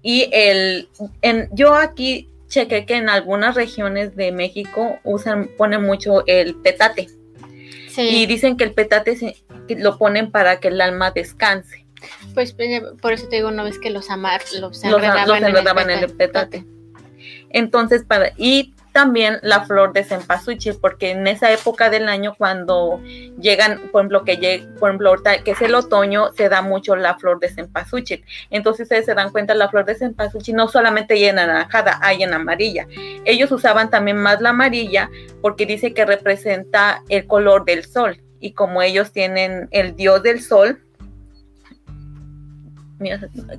[0.02, 0.90] Y el,
[1.22, 7.08] en, yo aquí chequé que en algunas regiones de México usan, ponen mucho el petate.
[7.98, 9.36] Y dicen que el petate
[9.68, 11.86] lo ponen para que el alma descanse.
[12.34, 16.10] Pues eh, por eso te digo, una vez que los amar, los enredaban, en, el
[16.10, 16.66] petate.
[17.50, 23.02] Entonces, para, y también la flor de cempasúchil, porque en esa época del año cuando
[23.40, 27.18] llegan, por ejemplo, que llegue, por ejemplo, que es el otoño, se da mucho la
[27.18, 28.24] flor de cempasúchil.
[28.50, 32.24] Entonces ustedes se dan cuenta, la flor de cempasúchil no solamente hay en anaranjada, hay
[32.24, 32.88] en amarilla.
[33.26, 35.10] Ellos usaban también más la amarilla
[35.42, 38.22] porque dice que representa el color del sol.
[38.40, 40.82] Y como ellos tienen el dios del sol,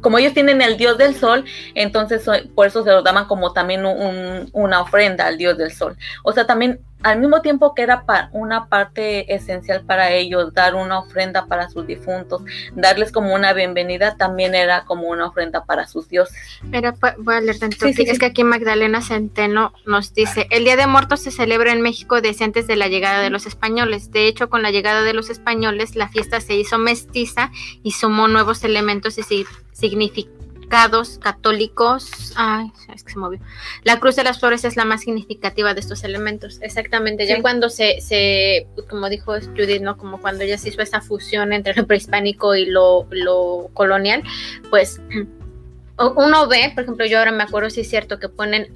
[0.01, 2.25] como ellos tienen el dios del sol, entonces
[2.55, 5.97] por eso se lo daban como también una ofrenda al dios del sol.
[6.23, 10.99] O sea, también al mismo tiempo que era una parte esencial para ellos, dar una
[10.99, 12.43] ofrenda para sus difuntos,
[12.75, 16.37] darles como una bienvenida, también era como una ofrenda para sus dioses.
[17.19, 17.87] Voy a leer tanto.
[17.87, 22.21] es que aquí Magdalena Centeno nos dice, el Día de Muertos se celebra en México
[22.21, 24.11] desde antes de la llegada de los españoles.
[24.11, 27.51] De hecho, con la llegada de los españoles, la fiesta se hizo mestiza
[27.83, 29.23] y sumó nuevos elementos y
[29.73, 30.41] significados
[31.19, 32.33] católicos.
[32.37, 33.41] Ay, es que se movió.
[33.83, 36.59] La cruz de las flores es la más significativa de estos elementos.
[36.63, 37.27] Exactamente.
[37.27, 39.97] Ya cuando se, se, como dijo Judith, ¿no?
[39.97, 44.23] Como cuando ya se hizo esa fusión entre lo prehispánico y lo, lo colonial,
[44.71, 45.01] pues
[45.99, 48.73] uno ve, por ejemplo, yo ahora me acuerdo si es cierto que ponen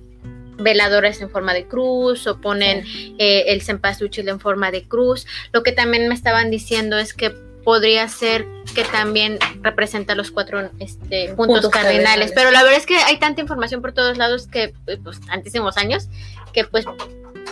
[0.57, 2.85] veladores en forma de cruz o ponen
[3.18, 5.26] eh, el cempasúchil en forma de cruz.
[5.52, 10.70] Lo que también me estaban diciendo es que podría ser que también representa los cuatro
[10.79, 12.33] este, puntos, cardinales.
[12.35, 16.09] Pero la verdad es que hay tanta información por todos lados que, pues, tantísimos años,
[16.53, 16.85] que pues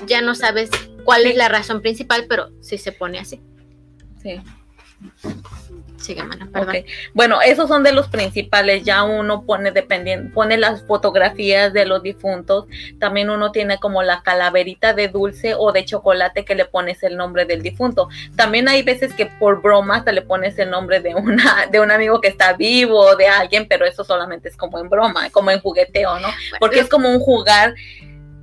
[0.06, 0.70] ya no sabes
[1.04, 3.40] cuál es la razón principal, pero sí se pone así.
[4.22, 4.40] Sí.
[6.02, 6.50] Sigue, mano,
[7.14, 8.82] Bueno, esos son de los principales.
[8.82, 12.66] Ya uno pone dependiendo, pone las fotografías de los difuntos.
[12.98, 17.16] También uno tiene como la calaverita de dulce o de chocolate que le pones el
[17.16, 18.08] nombre del difunto.
[18.34, 21.90] También hay veces que por broma hasta le pones el nombre de una, de un
[21.92, 25.52] amigo que está vivo o de alguien, pero eso solamente es como en broma, como
[25.52, 26.28] en jugueteo, ¿no?
[26.58, 27.74] Porque es como un jugar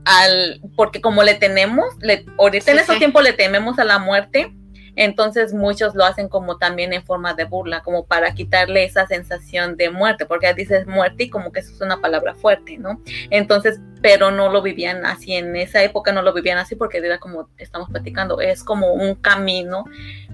[0.06, 4.54] al, porque como le tenemos, le, ahorita en ese tiempo le tememos a la muerte
[4.99, 9.77] entonces muchos lo hacen como también en forma de burla, como para quitarle esa sensación
[9.77, 13.01] de muerte, porque dices muerte y como que eso es una palabra fuerte, ¿no?
[13.29, 17.17] Entonces, pero no lo vivían así, en esa época no lo vivían así porque era
[17.17, 19.85] como estamos platicando, es como un camino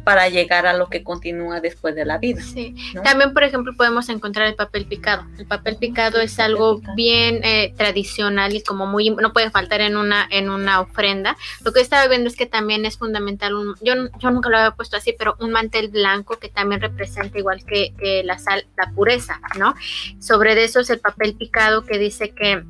[0.06, 2.42] para llegar a lo que continúa después de la vida.
[2.42, 2.76] Sí.
[3.04, 5.26] También, por ejemplo, podemos encontrar el papel picado.
[5.38, 9.98] El papel picado es algo bien eh, tradicional y como muy no puede faltar en
[9.98, 11.36] una en una ofrenda.
[11.64, 14.72] Lo que estaba viendo es que también es fundamental un, yo yo nunca lo había
[14.72, 18.92] puesto así, pero un mantel blanco que también representa igual que, que la sal, la
[18.92, 19.76] pureza, ¿no?
[20.20, 22.64] Sobre eso es el papel picado que dice que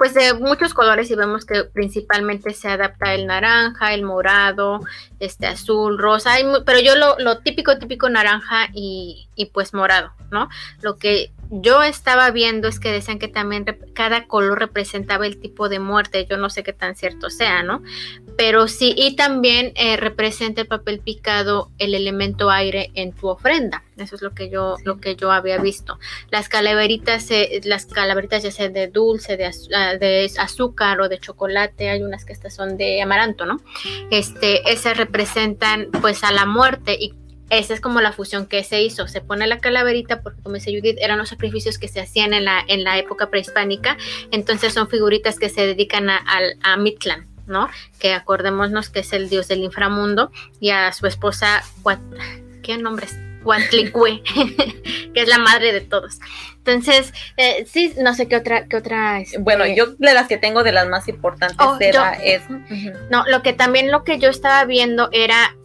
[0.00, 4.80] pues de muchos colores y vemos que principalmente se adapta el naranja, el morado,
[5.18, 10.48] este azul, rosa, pero yo lo, lo, típico, típico naranja y, y, pues morado, ¿no?
[10.80, 15.68] Lo que yo estaba viendo es que decían que también cada color representaba el tipo
[15.68, 17.82] de muerte, yo no sé qué tan cierto sea, ¿no?
[18.36, 23.82] Pero sí, y también eh, representa el papel picado el elemento aire en tu ofrenda.
[23.96, 25.98] Eso es lo que yo, lo que yo había visto.
[26.30, 27.28] Las calaveritas,
[27.64, 32.24] las calaveritas ya sea de dulce, de, ah, de, azúcar o de chocolate, hay unas
[32.24, 33.60] que estas son de amaranto, ¿no?
[34.10, 37.12] Este, esas representan pues a la muerte y
[37.50, 39.08] esa es como la fusión que se hizo.
[39.08, 42.44] Se pone la calaverita porque, como dice Judith, eran los sacrificios que se hacían en
[42.44, 43.96] la, en la época prehispánica.
[44.30, 47.28] Entonces son figuritas que se dedican a, a, a Mitlan.
[47.46, 47.68] ¿no?
[47.98, 51.64] Que acordémonos que es el dios del inframundo y a su esposa,
[52.62, 53.18] ¿qué nombre es?
[53.42, 54.22] Huatlicue,
[55.14, 56.20] que es la madre de todos.
[56.58, 59.20] Entonces, eh, sí, no sé qué otra, qué otra.
[59.20, 62.42] Este, bueno, yo de las que tengo de las más importantes oh, es.
[63.10, 65.56] No, lo que también lo que yo estaba viendo era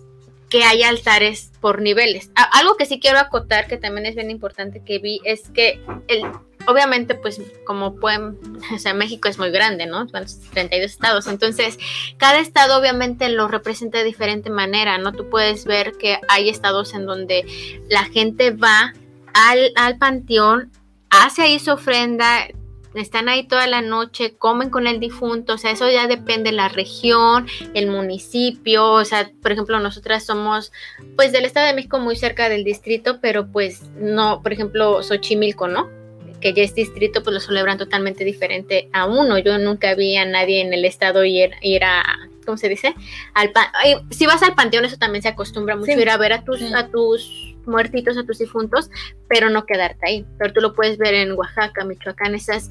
[0.49, 2.31] que hay altares por niveles.
[2.35, 6.23] algo que sí quiero acotar, que también es bien importante que vi, es que el,
[6.67, 8.37] obviamente, pues como pueden,
[8.73, 10.05] o sea, México es muy grande, ¿no?
[10.07, 11.77] 32 estados, entonces
[12.17, 15.13] cada estado obviamente lo representa de diferente manera, ¿no?
[15.13, 17.45] Tú puedes ver que hay estados en donde
[17.89, 18.93] la gente va
[19.33, 20.71] al, al panteón,
[21.09, 22.47] hace ahí su ofrenda,
[22.95, 26.55] están ahí toda la noche, comen con el difunto, o sea, eso ya depende de
[26.55, 30.71] la región, el municipio, o sea, por ejemplo, nosotras somos
[31.15, 35.67] pues del Estado de México muy cerca del distrito, pero pues no, por ejemplo, Xochimilco,
[35.67, 35.89] ¿no?
[36.45, 39.39] que ya es distrito, pues lo celebran totalmente diferente a uno.
[39.39, 42.03] Yo nunca vi a nadie en el estado ir, ir a,
[42.45, 42.93] ¿cómo se dice?
[43.33, 43.51] Al
[44.11, 46.87] si vas al panteón, eso también se acostumbra mucho, ir a ver a tus, a
[46.89, 48.89] tus muertitos, a tus difuntos,
[49.27, 50.25] pero no quedarte ahí.
[50.37, 52.69] Pero tú lo puedes ver en Oaxaca, Michoacán, esas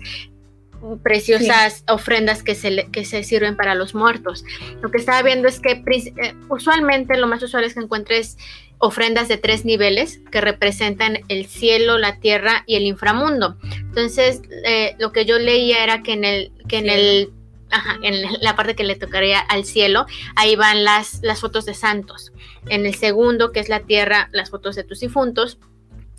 [1.02, 4.44] preciosas ofrendas que se, que se sirven para los muertos.
[4.83, 8.37] Lo que estaba viendo es que eh, usualmente lo más usual es que encuentres
[8.78, 13.57] ofrendas de tres niveles que representan el cielo, la tierra y el inframundo.
[13.62, 17.33] Entonces, eh, lo que yo leía era que en el, que en el
[18.03, 20.07] en la parte que le tocaría al cielo,
[20.37, 22.33] ahí van las, las fotos de santos.
[22.69, 25.59] En el segundo, que es la tierra, las fotos de tus difuntos.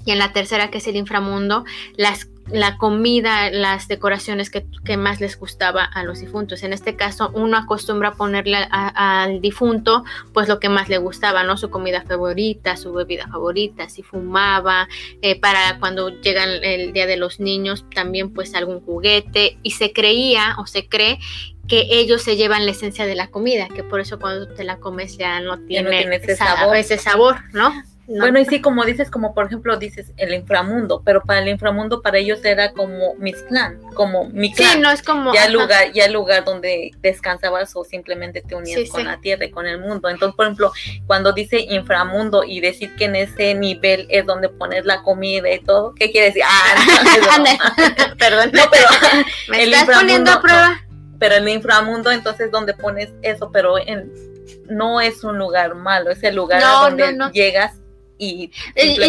[0.06, 1.66] Y en la tercera, que es el inframundo,
[1.98, 6.64] las la comida, las decoraciones que, más les gustaba a los difuntos.
[6.64, 11.44] En este caso, uno acostumbra a ponerle al difunto pues lo que más le gustaba,
[11.44, 11.58] ¿no?
[11.58, 14.88] Su comida favorita, su bebida favorita, si fumaba,
[15.22, 19.92] eh, para cuando llega el Día de los Niños también pues algún juguete y se
[19.92, 21.20] creía o se cree
[21.68, 24.78] que ellos se llevan la esencia de la comida, que por eso cuando te la
[24.78, 26.76] comes ya no tiene, ese, sabor.
[26.76, 27.74] ese sabor, ¿no?
[28.08, 32.02] Bueno, y sí, como dices, como por ejemplo dices el inframundo, pero para el inframundo
[32.04, 34.74] para ellos era como mi clan, como mi clan.
[34.74, 38.54] Sí, no es como ya el lugar, ya el lugar donde descansabas o simplemente te
[38.54, 40.08] unías con la tierra y con el mundo.
[40.10, 40.72] Entonces, por ejemplo,
[41.08, 45.60] cuando dice inframundo y decir que en ese nivel es donde poner la comida y
[45.60, 46.44] todo, ¿qué quiere decir?
[46.46, 46.76] Ah,
[47.38, 48.52] no, perdón.
[48.54, 48.88] No, pero
[49.50, 50.80] me el estás poniendo a prueba.
[51.20, 54.12] pero el inframundo entonces donde pones eso, pero en
[54.70, 57.80] no es un lugar malo, es el lugar donde llegas
[58.18, 58.52] y,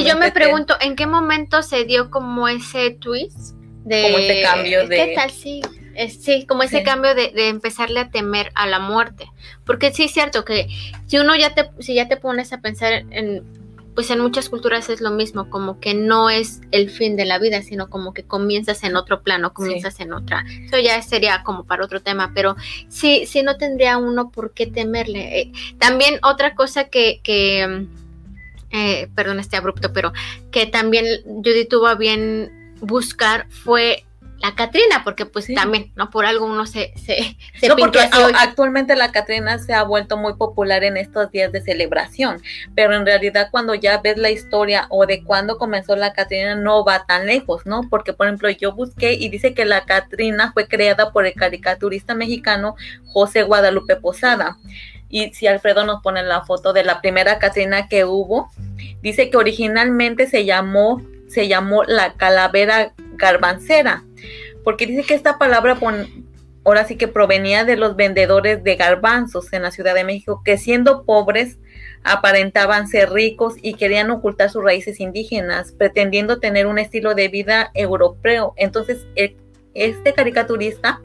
[0.05, 3.55] yo me pregunto, ¿en qué momento se dio como ese twist?
[3.85, 4.97] De, como ese cambio de...
[4.97, 5.31] ¿Qué tal?
[5.31, 5.63] Sí,
[6.09, 9.27] sí como ese cambio de, empezarle a temer a la muerte.
[9.65, 10.67] Porque sí es cierto que
[11.07, 13.45] si uno ya te, si ya te pones a pensar en,
[13.95, 17.39] pues en muchas culturas es lo mismo, como que no es el fin de la
[17.39, 20.45] vida, sino como que comienzas en otro plano, comienzas en otra.
[20.67, 22.57] Eso ya sería como para otro tema, pero
[22.89, 25.41] sí, sí no tendría uno por qué temerle.
[25.41, 27.87] Eh, también otra cosa que, que
[28.71, 30.13] eh, perdón este abrupto, pero
[30.51, 34.05] que también Judy tuvo a bien buscar fue
[34.39, 36.11] la Catrina, porque pues también, ¿no?
[36.11, 40.35] Por algo uno se, se, se no, porque actualmente la Catrina se ha vuelto muy
[40.35, 42.43] popular en estos días de celebración,
[42.75, 46.85] pero en realidad cuando ya ves la historia o de cuándo comenzó la Catrina no
[46.85, 47.83] va tan lejos, ¿no?
[47.89, 52.15] Porque por ejemplo yo busqué y dice que la Catrina fue creada por el caricaturista
[52.15, 52.77] mexicano
[53.07, 54.59] José Guadalupe Posada.
[55.09, 58.51] Y si Alfredo nos pone la foto de la primera Catrina que hubo,
[59.03, 64.05] dice que originalmente se llamó, se llamó la calavera garbancera,
[64.65, 65.79] porque dice que esta palabra
[66.65, 70.59] ahora sí que provenía de los vendedores de garbanzos en la Ciudad de México, que
[70.59, 71.59] siendo pobres
[72.03, 77.71] aparentaban ser ricos y querían ocultar sus raíces indígenas, pretendiendo tener un estilo de vida
[77.75, 78.55] europeo.
[78.57, 79.07] Entonces,
[79.75, 81.01] este caricaturista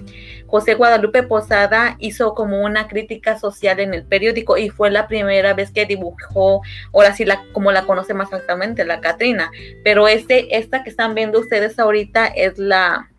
[0.51, 5.53] José Guadalupe Posada hizo como una crítica social en el periódico y fue la primera
[5.53, 6.61] vez que dibujó,
[6.93, 9.49] ahora sí, la, como la conoce más exactamente, la Catrina.
[9.85, 13.09] Pero este, esta que están viendo ustedes ahorita es la,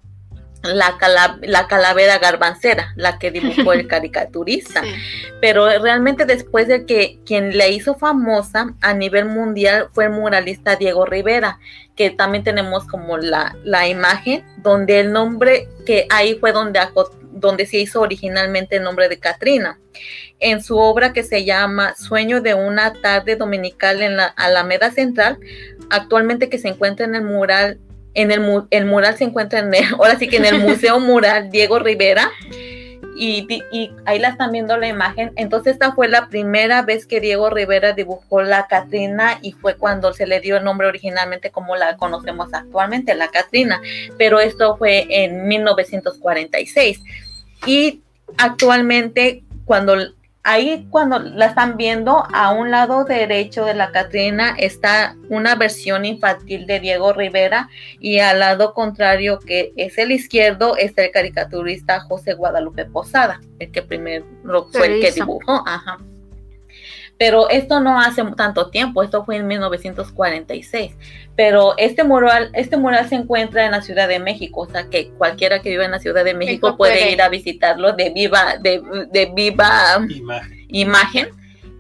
[0.63, 0.99] la,
[1.41, 4.83] la, calavera garbancera, la que dibujó el caricaturista.
[5.41, 10.77] Pero realmente después de que quien la hizo famosa a nivel mundial fue el muralista
[10.77, 11.59] Diego Rivera,
[11.97, 16.79] que también tenemos como la, la imagen, donde el nombre que ahí fue donde
[17.33, 19.79] donde se hizo originalmente el nombre de Katrina.
[20.41, 25.39] En su obra que se llama Sueño de una tarde dominical en la Alameda Central,
[25.91, 27.79] actualmente que se encuentra en el mural,
[28.15, 31.79] en el, mural se encuentra en el, ahora sí que en el Museo Mural Diego
[31.79, 32.31] Rivera,
[33.25, 35.33] y, ahí la están viendo la imagen.
[35.37, 40.13] Entonces esta fue la primera vez que Diego Rivera dibujó la Catrina y fue cuando
[40.13, 43.81] se le dio el nombre originalmente como la conocemos actualmente, la Catrina.
[44.19, 47.01] Pero esto fue en 1946.
[47.67, 48.01] Y
[48.39, 49.97] actualmente cuando
[50.45, 56.05] Ahí cuando la están viendo, a un lado derecho de la Catrina está una versión
[56.05, 57.69] infantil de Diego Rivera
[58.01, 63.71] y al lado contrario, que es el izquierdo, está el caricaturista José Guadalupe Posada, el
[63.71, 64.27] que primero
[64.73, 65.63] fue el que dibujó.
[65.65, 65.99] Ajá.
[67.19, 70.97] Pero esto no hace tanto tiempo, esto fue en 1946.
[71.37, 75.11] Pero este mural, este mural se encuentra en la Ciudad de México, o sea que
[75.11, 79.33] cualquiera que viva en la Ciudad de México puede, ir a visitarlo de viva, de,
[79.35, 80.05] viva
[80.69, 81.29] imagen.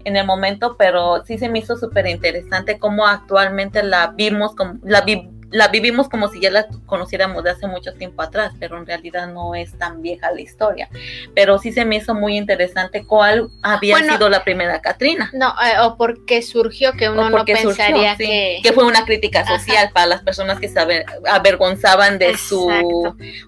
[0.04, 4.78] en el momento, pero sí se me hizo súper interesante cómo actualmente la vimos, como,
[4.84, 5.04] la,
[5.52, 9.28] la vivimos como si ya la conociéramos de hace mucho tiempo atrás, pero en realidad
[9.28, 10.88] no es tan vieja la historia.
[11.34, 15.30] Pero sí se me hizo muy interesante cuál había sido la primera Catrina.
[15.32, 18.60] No, eh, o porque surgió que uno no pensaría que...
[18.62, 20.80] que fue una crítica social para las personas que se
[21.28, 22.70] avergonzaban de su,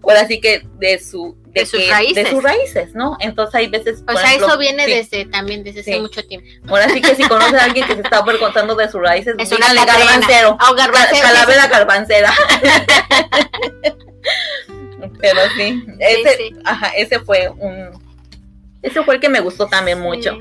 [0.03, 2.25] ahora sí que de su de, sus raíces.
[2.25, 3.17] De sus raíces, ¿no?
[3.21, 4.03] Entonces hay veces...
[4.07, 6.47] O sea, eso viene desde también desde hace mucho tiempo.
[6.69, 9.53] Ahora sí que si conoces a alguien que se está avergonzando de sus raíces, es
[9.53, 10.59] una garbancero.
[10.71, 11.23] O garbancero.
[11.23, 12.35] Calavera garbancera.
[15.21, 18.03] Pero sí, ese, Ajá, ese fue un...
[18.83, 20.37] Ese fue el que me gustó también mucho.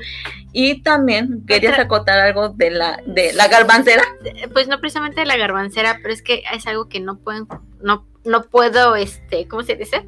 [0.52, 4.04] Y también querías acotar algo de la de la garbancera.
[4.52, 7.48] Pues no precisamente de la garbancera, pero es que es algo que no pueden
[7.80, 10.06] no no puedo este, ¿cómo se dice?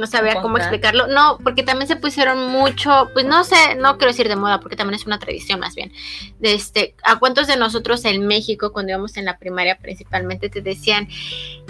[0.00, 1.06] No sabía cómo explicarlo.
[1.06, 4.76] No, porque también se pusieron mucho, pues no sé, no quiero decir de moda, porque
[4.76, 5.92] también es una tradición más bien.
[6.40, 10.60] De este, ¿A cuántos de nosotros en México, cuando íbamos en la primaria principalmente, te
[10.60, 11.08] decían,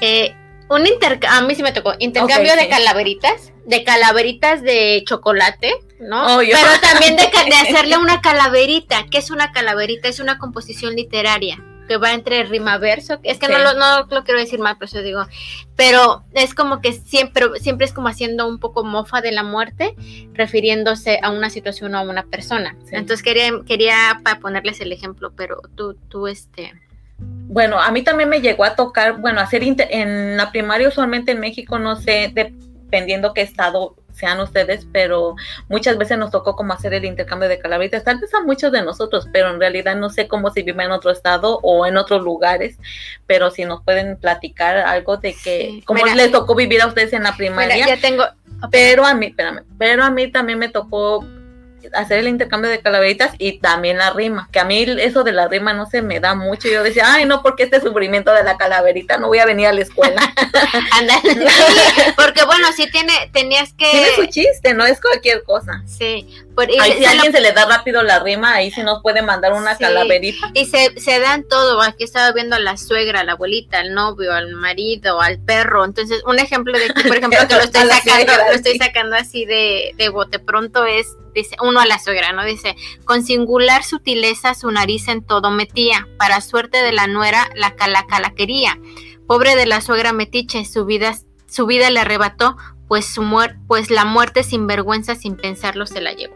[0.01, 0.35] eh,
[0.69, 2.69] un intercambio, a mí sí me tocó, intercambio de sí.
[2.69, 6.37] calaveritas, de calaveritas de chocolate, ¿no?
[6.37, 9.07] Oh, Pero también de, de hacerle una calaverita.
[9.11, 10.09] ¿Qué es una calaverita?
[10.09, 11.59] Es una composición literaria
[11.91, 13.19] que va entre rima verso.
[13.25, 15.27] Es que no, lo, no lo quiero decir mal, por eso digo.
[15.75, 19.97] Pero es como que siempre, siempre es como haciendo un poco mofa de la muerte,
[20.33, 22.77] refiriéndose a una situación o a una persona.
[22.85, 22.95] Sí.
[22.95, 26.75] Entonces quería, quería para ponerles el ejemplo, pero tú, tú, este.
[27.19, 31.33] Bueno, a mí también me llegó a tocar, bueno, hacer inter- en la primaria usualmente
[31.33, 35.37] en México, no sé, dependiendo qué estado sean ustedes, pero
[35.69, 38.83] muchas veces nos tocó como hacer el intercambio de calaveritas, tal vez a muchos de
[38.83, 42.23] nosotros, pero en realidad no sé cómo se vive en otro estado o en otros
[42.23, 42.77] lugares,
[43.27, 45.83] pero si nos pueden platicar algo de que, Sí.
[45.87, 46.17] cómo Mira.
[46.17, 48.25] les tocó vivir a ustedes en la Mira, primaria, ya tengo.
[48.71, 51.25] pero a mí, espérame, pero a mí también me tocó
[51.95, 55.49] hacer el intercambio de calaveritas y también la rima, que a mí eso de la
[55.49, 56.69] rima no se me da mucho.
[56.69, 59.73] Yo decía, ay, no, porque este sufrimiento de la calaverita no voy a venir a
[59.73, 60.21] la escuela.
[62.17, 63.91] Porque bueno, sí tiene, tenías que.
[63.91, 65.83] Tiene su chiste, no es cualquier cosa.
[65.87, 68.55] Sí, por, y, Ahí se si a lo- alguien se le da rápido la rima,
[68.55, 69.85] ahí sí nos puede mandar una Sí.
[69.85, 70.51] calaverita.
[70.55, 71.81] y se, se dan todo.
[71.83, 75.85] Aquí estaba viendo a la suegra, a la abuelita, al novio, al marido, al perro.
[75.85, 79.45] Entonces, un ejemplo de que, por ejemplo, que lo estoy sacando, lo estoy sacando así
[79.45, 82.45] de, de bote pronto es, dice, uno a la suegra, ¿no?
[82.45, 87.75] Dice, con singular sutileza su nariz en todo metía, para suerte de la nuera la
[87.77, 88.79] calaca la quería.
[89.27, 91.15] Pobre de la suegra metiche, su vida,
[91.49, 92.57] su vida le arrebató,
[92.89, 96.35] pues su muer pues la muerte sin vergüenza, sin pensarlo, se la llevó.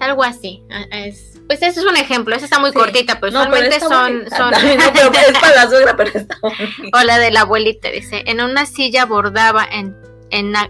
[0.00, 0.62] Algo así.
[0.90, 2.76] Es, pues eso es un ejemplo, esa está muy Sí.
[2.76, 4.36] cortita, pero No, pero usualmente está son, bonita.
[4.36, 6.36] son No, pero es para la suegra, pero está
[6.92, 9.96] o la de la abuelita, dice, en una silla bordaba, en,
[10.30, 10.68] en, ay.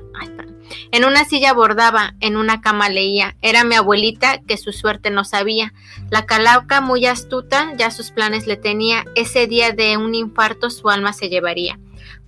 [0.92, 3.36] En una silla bordaba, en una cama leía.
[3.42, 5.72] Era mi abuelita que su suerte no sabía.
[6.10, 9.04] La calaca muy astuta ya sus planes le tenía.
[9.14, 11.78] Ese día de un infarto su alma se llevaría.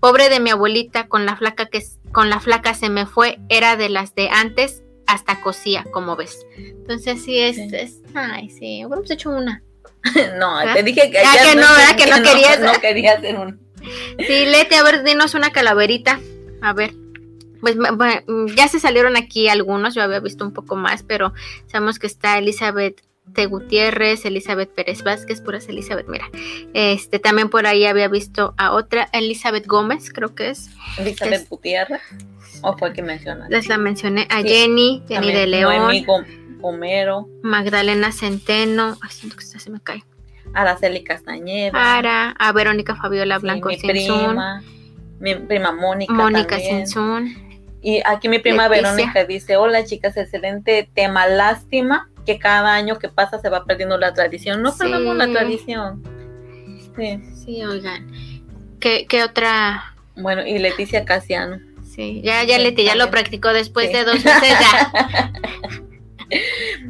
[0.01, 1.83] Pobre de mi abuelita, con la flaca que
[2.13, 6.47] con la flaca se me fue, era de las de antes, hasta cosía, como ves.
[6.57, 7.69] Entonces sí es, Sí.
[7.73, 9.63] es ay sí, hubiéramos hecho una.
[10.39, 10.75] No, ¿Ah?
[10.75, 11.97] te dije que, ya que no, ¿verdad?
[11.97, 12.61] Que no querías.
[12.61, 13.61] No, quería hacer un.
[14.19, 16.21] Sí, Leti, a ver, dinos una calaverita.
[16.63, 16.93] A ver.
[17.61, 17.89] Pues me-
[18.57, 21.33] ya se salieron aquí algunos, yo había visto un poco más, pero
[21.67, 23.03] sabemos que está Elizabeth
[23.35, 23.45] T.
[23.47, 26.27] Gutiérrez, Elizabeth Pérez Vázquez, puras Elizabeth, mira.
[26.73, 30.71] Este, también por ahí había visto a otra, Elizabeth Gómez, creo que es.
[30.99, 32.01] Elizabeth Es- Gutiérrez.
[32.63, 33.55] ¿O fue que mencionaste?
[33.55, 35.93] Les la mencioné a Sí, Jenny, Jenny de León,
[36.61, 40.03] Homero, Magdalena Centeno, ay, siento que esta se me cae.
[40.55, 41.71] Araceli Castañeda.
[41.73, 43.91] Para, a Verónica Fabiola sí, Blanco mi Sinsun,
[44.29, 44.63] prima,
[45.21, 46.13] mi prima Mónica.
[46.13, 46.59] Mónica.
[46.59, 47.48] Sinsun.
[47.83, 48.91] Y aquí mi prima Leticia.
[48.93, 53.97] Verónica dice, hola chicas, excelente tema, lástima que cada año que pasa se va perdiendo
[53.99, 54.63] la tradición.
[54.63, 54.79] No Sí.
[54.81, 56.03] perdamos la tradición.
[56.97, 57.21] Sí.
[57.45, 58.11] Sí, oigan.
[58.81, 59.95] ¿Qué, qué otra?
[60.17, 61.59] Bueno, y Leticia Casiano.
[61.89, 63.93] Sí, ya, ya Leti, ya lo practicó después Sí.
[63.95, 65.33] de dos meses ya.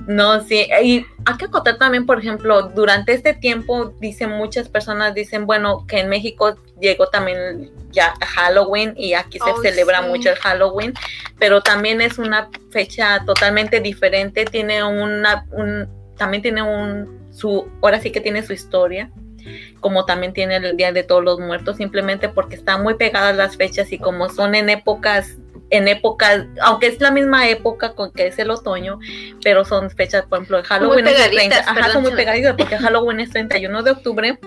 [0.06, 5.14] No, sí, y hay que acotar también, por ejemplo, durante este tiempo, dicen muchas personas,
[5.14, 10.08] dicen, bueno, que en México llegó también ya Halloween y aquí se Oh, celebra sí.
[10.08, 10.94] mucho el Halloween,
[11.38, 18.00] pero también es una fecha totalmente diferente, tiene una, un, también tiene un, su, ahora
[18.00, 19.10] sí que tiene su historia,
[19.80, 23.56] como también tiene el Día de Todos los Muertos, simplemente porque están muy pegadas las
[23.56, 25.36] fechas y como son en épocas
[25.70, 28.98] en épocas, aunque es la misma época con que es el otoño,
[29.42, 32.54] pero son fechas, por ejemplo, el Halloween es el 30, pegaditas, ajá, son muy pegaditas
[32.56, 34.38] porque Halloween es 31 de octubre,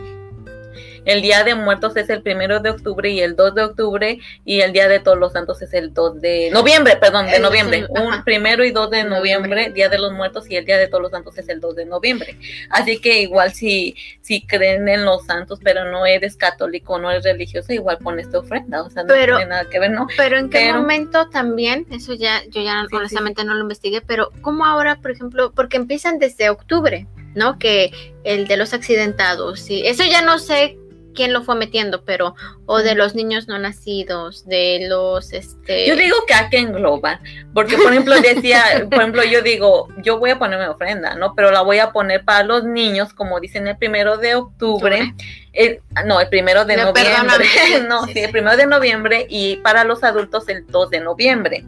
[1.05, 4.61] el Día de Muertos es el primero de octubre y el 2 de octubre, y
[4.61, 8.23] el Día de Todos los Santos es el 2 de noviembre, perdón, de noviembre, un
[8.23, 9.71] primero y 2 de Noviembre.
[9.71, 11.85] Día de los Muertos, y el Día de Todos los Santos es el 2 de
[11.85, 12.37] noviembre.
[12.69, 17.23] Así que igual si, si creen en los santos, pero no eres católico, no eres
[17.23, 20.07] religioso, igual pones tu ofrenda, o sea, no Pero- tiene nada que ver, ¿no?
[20.17, 24.01] Pero en qué Pero- momento también, eso ya, yo ya Sí, honestamente no lo investigué,
[24.01, 27.57] pero ¿cómo ahora, por ejemplo, porque empiezan desde octubre, ¿no?
[27.59, 27.91] Que
[28.23, 30.77] el de los accidentados, y eso ya no sé
[31.13, 32.35] quién lo fue metiendo, pero,
[32.65, 35.87] o de los niños no nacidos, de los, este...
[35.87, 37.19] Yo digo que hay que englobar,
[37.53, 41.33] porque por ejemplo decía, por ejemplo yo digo, yo voy a ponerme ofrenda, ¿no?
[41.35, 45.13] Pero la voy a poner para los niños, como dicen el primero de octubre,
[45.53, 47.45] el- no, el primero de No, noviembre, perdóname.
[47.89, 48.19] no, Sí, sí, sí.
[48.25, 51.65] el primero de noviembre y para los adultos el 2 de noviembre.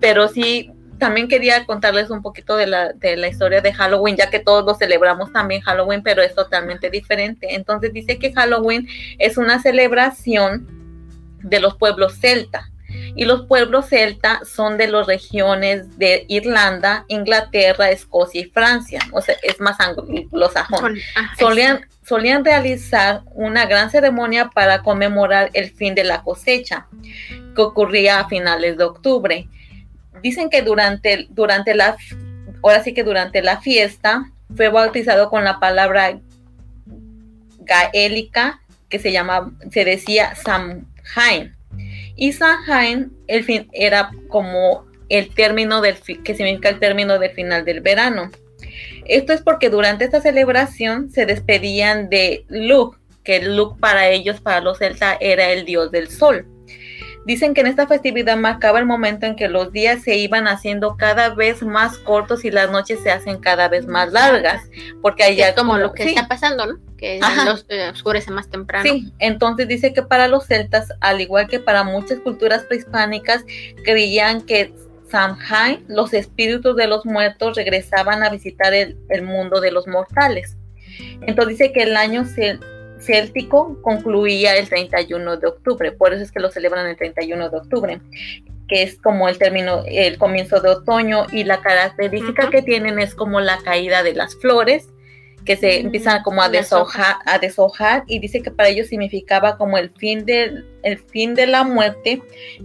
[0.00, 0.70] Pero sí,
[1.00, 4.64] también quería contarles un poquito de la, de la historia de Halloween, ya que todos
[4.64, 7.56] lo celebramos también Halloween, pero es totalmente diferente.
[7.56, 8.86] Entonces dice que Halloween
[9.18, 10.68] es una celebración
[11.42, 12.70] de los pueblos celta.
[13.14, 19.00] Y los pueblos celta son de las regiones de Irlanda, Inglaterra, Escocia y Francia.
[19.12, 20.98] O sea, es más anglosajón.
[21.16, 26.86] Ah, Solían, solían realizar una gran ceremonia para conmemorar el fin de la cosecha,
[27.54, 29.48] que ocurría a finales de octubre.
[30.22, 31.96] Dicen que durante, durante la,
[32.62, 36.18] ahora sí que durante la fiesta, fue bautizado con la palabra
[37.60, 41.54] gaélica que se llama, se decía Samhain.
[42.16, 47.64] Y Samhain, el fin, era como el término del que significa el término del final
[47.64, 48.30] del verano.
[49.06, 54.60] Esto es porque durante esta celebración se despedían de Lug, que Lug para ellos, para
[54.60, 56.46] los celtas, era el dios del sol.
[57.26, 60.96] Dicen que en esta festividad marcaba el momento en que los días se iban haciendo
[60.96, 64.62] cada vez más cortos y las noches se hacen cada vez más largas,
[65.02, 66.78] porque que allá es como lo que sí, está pasando, ¿no?
[66.96, 68.82] Que los, eh, oscurece más temprano.
[68.82, 73.44] Sí, entonces dice que para los celtas, al igual que para muchas culturas prehispánicas,
[73.84, 74.74] creían que
[75.10, 80.56] Samhain, los espíritus de los muertos, regresaban a visitar el, el mundo de los mortales.
[81.22, 82.60] Entonces dice que el año cel-
[83.00, 87.56] céltico concluía el 31 de octubre, por eso es que lo celebran el 31 de
[87.56, 88.00] octubre,
[88.68, 93.14] que es como el término, el comienzo de otoño y la característica que tienen es
[93.14, 94.88] como la caída de las flores,
[95.44, 99.78] que se empiezan como a deshojar, a deshojar y dice que para ellos significaba como
[99.78, 102.22] el fin de, el fin de la muerte,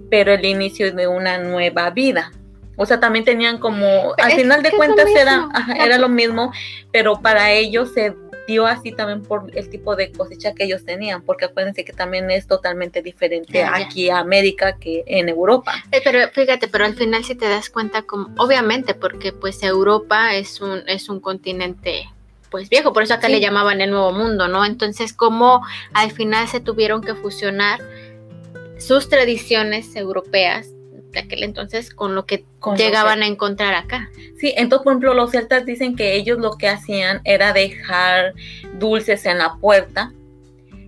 [0.09, 2.31] pero el inicio de una nueva vida.
[2.77, 6.51] O sea, también tenían como, al final de cuentas era, ajá, era lo mismo,
[6.91, 8.13] pero para ellos se
[8.47, 12.29] dio así también por el tipo de cosecha que ellos tenían, porque acuérdense que también
[12.31, 15.73] es totalmente diferente Ah, aquí a América que en Europa.
[15.91, 20.35] Eh, Pero fíjate, pero al final si te das cuenta, como, obviamente, porque pues Europa
[20.35, 22.09] es un, es un continente
[22.51, 23.33] pues viejo, por eso acá Sí.
[23.33, 24.63] le llamaban el Nuevo Mundo, ¿no?
[24.65, 25.61] Entonces, como
[25.93, 27.79] al final se tuvieron que fusionar
[28.77, 30.67] sus tradiciones europeas
[31.15, 34.09] de aquel entonces con lo que Con llegaban los- a encontrar acá.
[34.39, 38.33] Sí, entonces, por ejemplo, los celtas dicen que ellos lo que hacían era dejar
[38.77, 40.11] dulces en la puerta,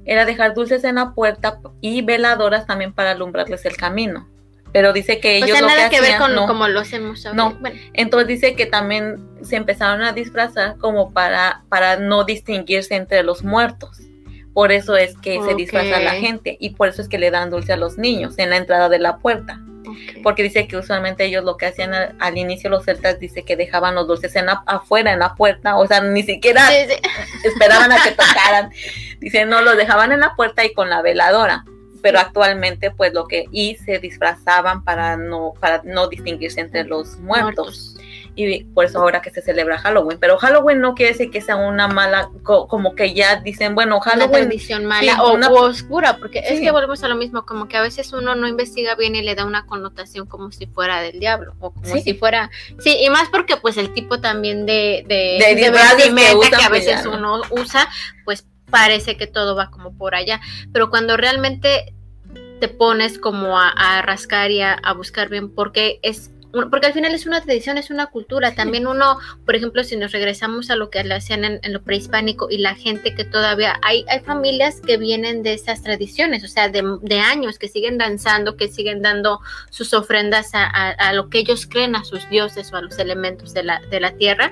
[0.06, 4.28] era dejar dulces en la puerta y veladoras también para alumbrarles el camino.
[4.74, 6.46] Pero dice que O ellos sea, lo nada que que ver con no.
[6.46, 7.36] como lo hacemos ahora.
[7.38, 7.56] No.
[7.60, 13.24] Bueno, Entonces dice que también se empezaron a disfrazar como para, para no distinguirse entre
[13.24, 14.02] los muertos.
[14.54, 17.50] Por eso es que se disfraza la gente y por eso es que le dan
[17.50, 19.60] dulce a los niños en la entrada de la puerta.
[20.24, 23.56] Porque dice que usualmente ellos lo que hacían al, al inicio los celtas dice que
[23.56, 26.95] dejaban los dulces en la- afuera en la puerta, o sea, ni siquiera Sí, sí.
[27.48, 28.72] esperaban a que tocaran.
[29.20, 31.64] Dice, no, los dejaban en la puerta y con la veladora.
[32.02, 37.18] Pero actualmente, pues lo que, y se disfrazaban para no, para no distinguirse entre los
[37.18, 37.95] muertos.
[38.40, 40.20] Y por eso ahora que se celebra Halloween.
[40.20, 43.96] Pero Halloween no quiere decir que sea una mala, co- como que ya dicen, bueno,
[43.98, 44.32] una Halloween.
[44.48, 46.62] tradición mala sí, o, una- u oscura, porque es Sí.
[46.64, 49.34] que volvemos a lo mismo, como que a veces uno no investiga bien y le
[49.34, 52.02] da una connotación como si fuera del diablo, o como Sí.
[52.02, 55.70] si fuera, sí, y más porque pues el tipo también de, de, De de que
[55.72, 57.18] vestimenta que, usan, a pues, veces ya, ¿no?
[57.18, 57.90] uno usa,
[58.24, 60.40] pues parece que todo va como por allá,
[60.72, 61.92] pero cuando realmente
[62.60, 66.30] te pones como a, a rascar y a, a buscar bien, porque es
[66.70, 68.53] porque al final es una tradición, es una cultura.
[68.55, 72.49] También uno, por ejemplo, si nos regresamos a lo que hacían en, en lo prehispánico
[72.49, 76.70] y la gente que todavía hay, hay familias que vienen de esas tradiciones, o sea,
[76.70, 79.39] de, de años, que siguen danzando, que siguen dando
[79.70, 82.97] sus ofrendas a, a- a lo que ellos creen, a sus dioses o a los
[82.99, 84.51] elementos de la, de la tierra,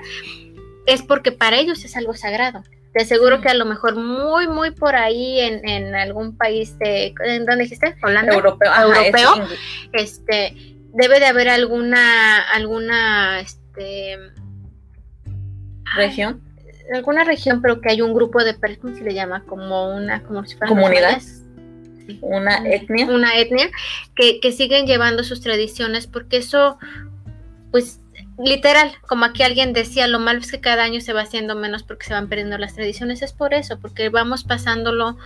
[0.86, 2.62] es porque para ellos es algo sagrado.
[2.94, 7.12] Te aseguro que a lo mejor muy, muy por ahí en, en algún país de,
[7.24, 7.94] ¿en dónde dijiste?
[8.02, 8.70] Holanda Europeo.
[8.72, 9.36] ajá, es Europeo.
[9.42, 9.58] inglés.
[9.92, 14.16] este debe de haber alguna alguna este
[15.84, 16.42] ay, región.
[16.94, 20.22] alguna región pero que hay un grupo de personas ¿cómo se le llama como una
[20.22, 21.20] como si fueran Comunidad.
[21.20, 22.18] Sí.
[22.22, 23.06] Una etnia.
[23.06, 23.68] una etnia
[24.14, 26.78] que, que siguen llevando sus tradiciones porque eso
[27.72, 28.00] pues
[28.38, 31.82] literal como aquí alguien decía lo malo es que cada año se va haciendo menos
[31.82, 35.16] porque se van perdiendo las tradiciones es por eso porque vamos pasándolo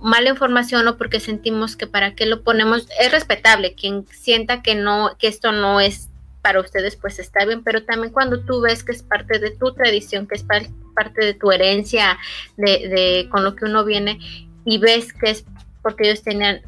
[0.00, 4.74] mala información o porque sentimos que para qué lo ponemos es respetable quien sienta que
[4.74, 6.08] no que esto no es
[6.42, 9.72] para ustedes pues está bien pero también cuando tú ves que es parte de tu
[9.72, 12.18] tradición que es par- parte de tu herencia
[12.56, 14.18] de, de con lo que uno viene
[14.64, 15.44] y ves que es
[15.82, 16.60] porque ellos tenían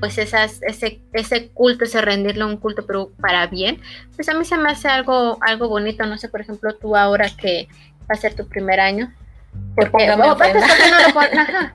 [0.00, 3.80] pues esas ese ese culto ese rendirle un culto pero para bien
[4.16, 6.04] pues a mí se me hace algo algo bonito.
[6.06, 7.68] No sé por ejemplo tú ahora que
[8.02, 9.12] va a ser tu primer año
[9.78, 10.68] Que ponga mi oh, aparte, ofrenda.
[10.68, 11.74] ¿por qué no lo pon- ajá.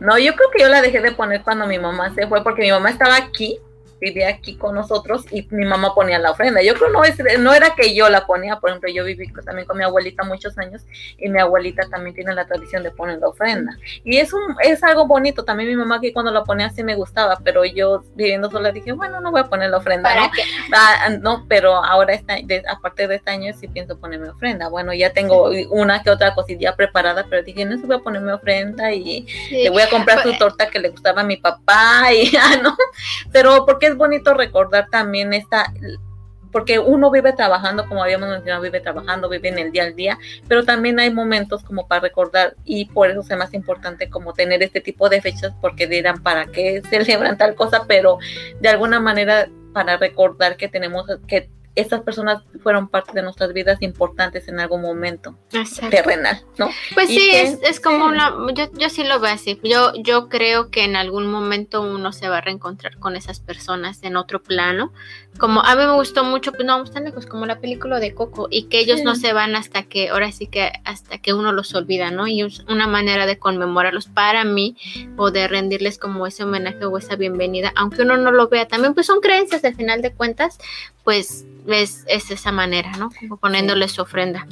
[0.00, 2.62] No, yo creo que yo la dejé de poner cuando mi mamá se fue, porque
[2.62, 3.58] mi mamá estaba aquí,
[4.06, 6.62] vivía aquí con nosotros y mi mamá ponía la ofrenda.
[6.62, 9.66] Yo creo no es, no era que yo la ponía, por ejemplo, yo viví también
[9.66, 10.82] con mi abuelita muchos años
[11.18, 13.76] y mi abuelita también tiene la tradición de poner la ofrenda.
[14.04, 16.94] Y es, un, es algo bonito, también mi mamá que cuando la ponía así me
[16.94, 20.30] gustaba, pero yo viviendo sola dije, bueno, no voy a poner la ofrenda, ¿no?
[20.72, 22.36] Ah, no, pero ahora, está,
[22.68, 24.68] aparte de este año, sí pienso ponerme ofrenda.
[24.68, 28.32] Bueno, ya tengo una que otra cosilla preparada, pero dije, no, se voy a ponerme
[28.32, 32.12] ofrenda y le voy a comprar su pues, torta que le gustaba a mi papá
[32.12, 32.76] y ya, ¿no?
[33.32, 35.72] Pero porque es bonito recordar también esta
[36.52, 40.18] porque uno vive trabajando, como habíamos mencionado, vive trabajando, vive en el día al día,
[40.48, 44.62] pero también hay momentos como para recordar y por eso es más importante como tener
[44.62, 48.18] este tipo de fechas porque dirán para qué celebran tal cosa, pero
[48.58, 53.80] de alguna manera para recordar que tenemos que estas personas fueron parte de nuestras vidas
[53.82, 55.36] importantes en algún momento
[55.90, 56.70] terrenal, ¿no?
[56.94, 60.84] Pues sí, es, como una, yo, yo sí lo veo así, yo, yo creo que
[60.84, 64.92] en algún momento uno se va a reencontrar con esas personas en otro plano,
[65.38, 68.14] como a mí me gustó mucho, pues no vamos tan lejos, como la película de
[68.14, 71.52] Coco, y que ellos no se van hasta que, ahora sí que hasta que uno
[71.52, 72.26] los olvida, ¿no?
[72.26, 74.76] Y es una manera de conmemorarlos para mí,
[75.16, 78.94] o de rendirles como ese homenaje o esa bienvenida, aunque uno no lo vea, también
[78.94, 80.58] pues son creencias al final de cuentas,
[81.04, 83.10] pues es, es esa manera, ¿no?
[83.18, 84.46] Como poniéndole su ofrenda.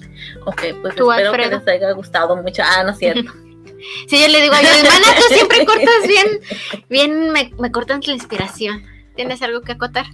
[0.44, 2.62] Ok, pues ¿Tú, espero que les haya gustado mucho.
[2.64, 3.32] Ah, no es cierto.
[4.08, 6.40] sí, yo le digo a mi hermana, tú siempre cortas bien,
[6.88, 8.82] bien, me, me cortas la inspiración.
[9.14, 10.06] ¿Tienes algo que acotar?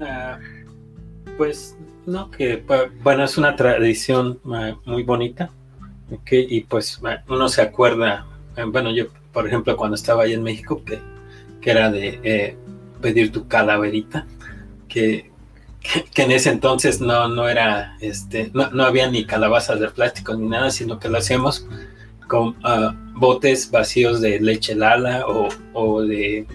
[0.00, 0.38] Ah,
[1.36, 2.64] pues no, que
[3.02, 5.50] bueno, es una tradición ah, muy bonita.
[6.10, 8.26] Okay, y pues ah, uno se acuerda,
[8.68, 11.00] bueno, yo, por ejemplo, cuando estaba ahí en México, que,
[11.60, 12.56] que era de eh,
[13.02, 14.26] pedir tu calaverita,
[14.88, 15.30] que,
[15.82, 20.34] que, en ese entonces no, no era, este, no, no, había ni calabazas de plástico
[20.34, 21.66] ni nada, sino que lo hacíamos
[22.26, 26.46] con uh, botes vacíos de leche lala o, o de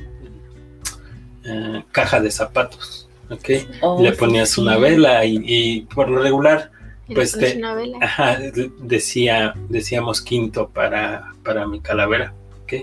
[1.45, 3.49] uh, caja de zapatos, ¿ok?
[3.81, 6.71] Oh, le ponías una vela y, y, por lo regular,
[7.13, 7.59] pues te,
[8.01, 8.39] ajá,
[8.79, 12.73] decía, decíamos quinto para, para mi calavera, ¿ok?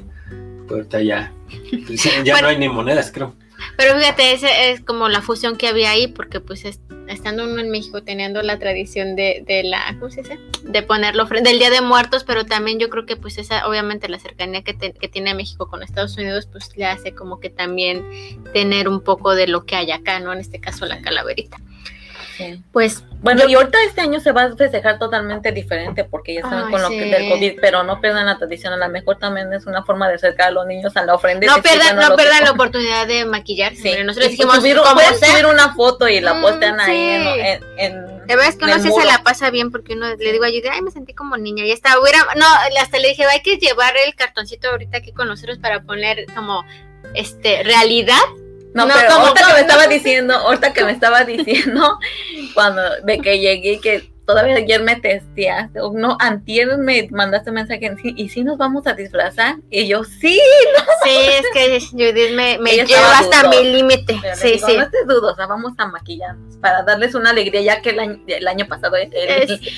[0.68, 1.32] Pues ya,
[2.24, 3.34] ya no hay ni monedas, creo.
[3.80, 6.66] Pero fíjate, ese es como la fusión que había ahí, porque pues
[7.08, 10.38] estando uno en México teniendo la tradición de, de la, ¿cómo se dice?
[10.64, 14.10] De ponerlo frente del Día de Muertos, pero también yo creo que pues esa, obviamente
[14.10, 18.04] la cercanía que, que tiene México con Estados Unidos, pues le hace como que también
[18.52, 20.30] tener un poco de lo que hay acá, ¿no?
[20.34, 21.56] En este caso la calaverita.
[22.72, 26.70] Pues bueno, y ahorita este año se va a festejar totalmente diferente porque ya están
[26.70, 29.66] con lo que del COVID, pero no pierdan la tradición, a lo mejor también es
[29.66, 31.46] una forma de acercar a los niños a la ofrenda.
[31.46, 34.02] No pierdan, no, pierdan la oportunidad de maquillarse.
[34.04, 38.36] Nosotros dijimos, subir, pueden subir una foto y la mm, postean ahí en, en, De
[38.36, 40.80] verdad que uno sí se la pasa bien porque uno le digo a Judy, ay,
[40.80, 42.46] me sentí como niña, y hasta hubiera, no,
[42.80, 46.64] hasta le dije, hay que llevar el cartoncito ahorita aquí con nosotros para poner como
[47.14, 48.16] este realidad
[48.74, 51.98] no, pero ahorita que me estaba diciendo, ahorita que me estaba diciendo,
[52.54, 57.94] cuando de que llegué, que todavía ayer me testeaste, no, antier me mandaste un mensaje,
[58.04, 59.56] ¿y si nos vamos a disfrazar?
[59.70, 60.40] Y yo, sí,
[60.76, 60.84] no.
[61.02, 64.20] Sí, es que Judith me, me lleva hasta mi límite.
[64.36, 64.76] Sí, sí.
[64.76, 68.46] No estés dudosa, vamos a maquillarnos para darles una alegría, ya que el año, el
[68.46, 68.96] año pasado,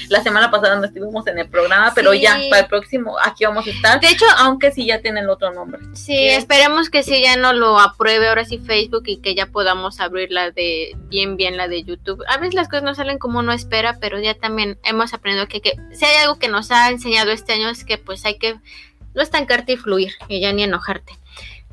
[0.09, 3.67] la semana pasada no estuvimos en el programa, pero ya para el próximo aquí vamos
[3.67, 4.01] a estar.
[4.01, 5.81] De hecho, aunque sí ya tienen otro nombre.
[5.95, 10.01] Sí, esperemos que sí ya no lo apruebe ahora sí Facebook y que ya podamos
[10.01, 12.23] abrir la de bien, bien la de YouTube.
[12.29, 15.63] A veces las cosas no salen como uno espera, pero ya también hemos aprendido que,
[15.63, 18.57] que si hay algo que nos ha enseñado este año es que pues hay que
[19.15, 21.15] no estancarte y fluir y ya ni enojarte.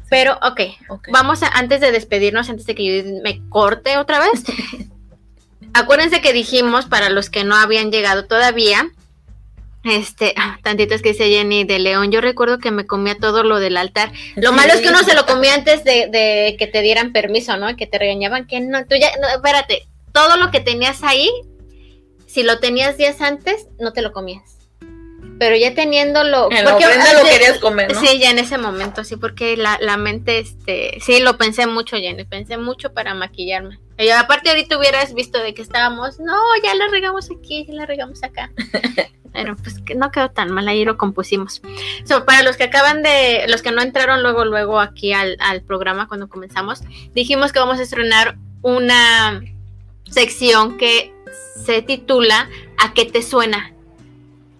[0.09, 1.13] Pero, ok, okay.
[1.13, 4.43] vamos a, antes de despedirnos, antes de que yo me corte otra vez,
[5.73, 8.89] acuérdense que dijimos, para los que no habían llegado todavía,
[9.83, 13.59] este, ah, tantitos que dice Jenny de León, yo recuerdo que me comía todo lo
[13.59, 14.11] del altar.
[14.35, 17.55] Lo malo es que uno se lo comía antes de, de, que te dieran permiso,
[17.57, 17.75] ¿no?
[17.75, 21.29] Que te regañaban que no, tú ya, no, espérate, todo lo que tenías ahí
[22.29, 24.59] si lo tenías días antes, no te lo comías.
[25.39, 26.51] Pero ya teniéndolo.
[26.51, 27.99] En porque, la lo querías comer, ¿no?
[27.99, 30.99] Sí, ya en ese momento, sí, porque la, la mente, este.
[31.01, 32.25] Sí, lo pensé mucho, Jenny.
[32.25, 33.79] Pensé mucho para maquillarme.
[33.97, 36.19] Y aparte, ahorita hubieras visto de que estábamos.
[36.19, 38.51] No, ya la regamos aquí, ya la regamos acá.
[39.33, 41.61] Pero pues que no quedó tan mal, ahí lo compusimos.
[42.03, 45.61] So, para los que acaban de, los que no entraron luego, luego aquí al, al
[45.61, 46.81] programa cuando comenzamos,
[47.13, 49.41] dijimos que vamos a estrenar una
[50.09, 51.13] sección que
[51.65, 53.73] se titula ¿A qué te suena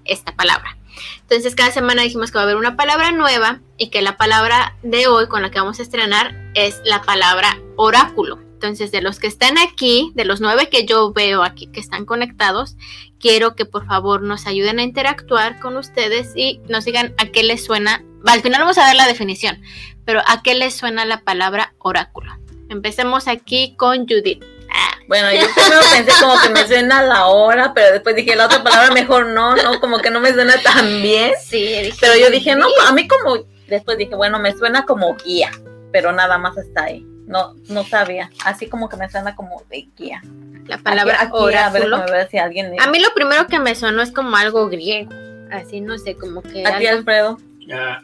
[0.05, 0.77] esta palabra?
[1.21, 4.75] Entonces cada semana dijimos que va a haber una palabra nueva y que la palabra
[4.83, 8.39] de hoy con la que vamos a estrenar es la palabra oráculo.
[8.53, 12.05] Entonces de los que están aquí, de los nueve que yo veo aquí que están
[12.05, 12.75] conectados,
[13.19, 17.43] quiero que por favor nos ayuden a interactuar con ustedes y nos digan a qué
[17.43, 18.03] les suena.
[18.25, 19.61] Al final vamos a dar la definición,
[20.03, 22.37] pero a qué les suena la palabra oráculo.
[22.69, 24.43] Empecemos aquí con Judith.
[24.71, 28.45] Ah, Bueno, yo primero pensé como que me suena la hora, pero después dije la
[28.45, 31.31] otra palabra mejor no, no, como que no me suena tan bien.
[31.41, 35.15] sí, dije, Pero yo dije, no, a mí como, después dije, bueno, me suena como
[35.15, 35.49] guía,
[35.91, 37.05] pero nada más está ahí.
[37.27, 38.31] No, no sabía.
[38.43, 40.21] Así como que me suena como de guía.
[40.65, 42.75] la palabra Aquí- aquí, a ver, si alguien.
[42.79, 45.11] A mí lo primero que me sonó es como algo griego.
[45.51, 46.65] Así, no sé, como que.
[46.65, 47.37] A ti, algo- Alfredo.
[47.71, 48.01] Ah,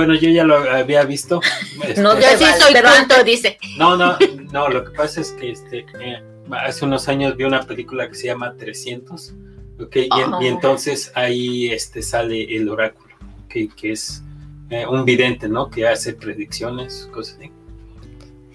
[0.00, 1.40] bueno, yo ya lo había visto.
[1.84, 3.58] Este, No Yo te sí vale, soy antes- dice.
[3.76, 4.16] No, no,
[4.52, 6.22] no, lo que pasa es que este, eh,
[6.52, 9.34] hace unos años vi una película que se llama 300,
[9.80, 9.96] ¿ok?
[9.96, 10.42] Y, en- Oh.
[10.42, 13.14] y entonces ahí este, sale el oráculo,
[13.46, 13.74] ¿ok?
[13.76, 14.22] Que es
[14.70, 15.68] eh, un vidente, ¿no?
[15.68, 17.50] Que hace predicciones, cosas así.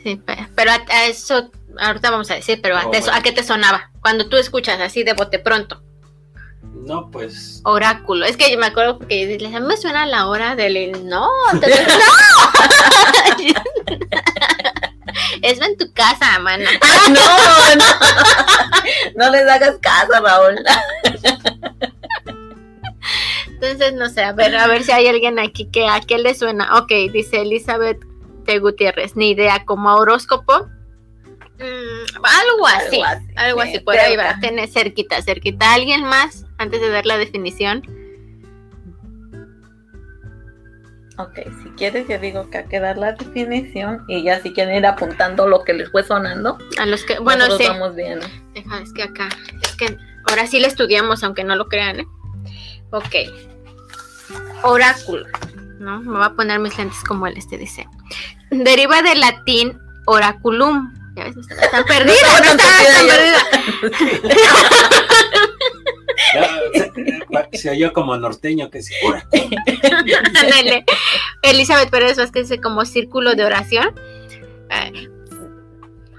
[0.03, 3.05] Sí, pe- pero a, a eso, ahorita vamos a decir, pero a, Oh, bueno.
[3.11, 3.91] ¿a qué te sonaba?
[4.01, 5.81] Cuando tú escuchas así de bote pronto,
[6.73, 8.25] No, pues, oráculo.
[8.25, 11.07] Es que yo me acuerdo a mí me suena la hora del.
[11.07, 13.55] No, entonces, no.
[15.41, 16.69] Eso en tu casa, mana.
[17.09, 17.85] No, no.
[19.15, 20.55] No les hagas caso, Raúl.
[23.47, 26.35] Entonces, no sé, a ver, a ver si hay alguien aquí que a qué le
[26.35, 26.77] suena.
[26.77, 27.99] Ok, dice Elizabeth
[28.45, 28.59] T.
[28.59, 30.67] Gutiérrez, ni idea, como horóscopo.
[31.57, 34.39] Mm, algo así, Algo así, algo sí, así, por ahí va, cerca.
[34.41, 35.73] tener cerquita, cerquita.
[35.73, 37.83] ¿Alguien más antes de dar la definición?
[41.17, 44.75] Ok, si quieres, yo digo que hay que dar la definición y ya si quieren
[44.75, 48.27] ir apuntando lo que les fue sonando, A los que, bueno, sí, vamos viendo.
[48.53, 49.29] Deja, es que acá,
[49.63, 49.97] es que
[50.29, 52.07] ahora sí le estudiamos, aunque no lo crean, ¿eh?
[52.91, 53.15] Ok.
[54.63, 55.25] Oráculo,
[55.79, 56.01] ¿no?
[56.01, 57.87] Me voy a poner mis lentes como él este dice.
[58.51, 60.93] Deriva del latín oraculum.
[61.15, 62.15] Ya ves, no tan perdida.
[66.35, 68.79] ya, se, se oyó como norteño que.
[70.41, 70.85] Ándale.
[71.41, 73.93] Elizabeth Pérez Vázquez dice como círculo de oración.
[74.69, 75.09] Eh,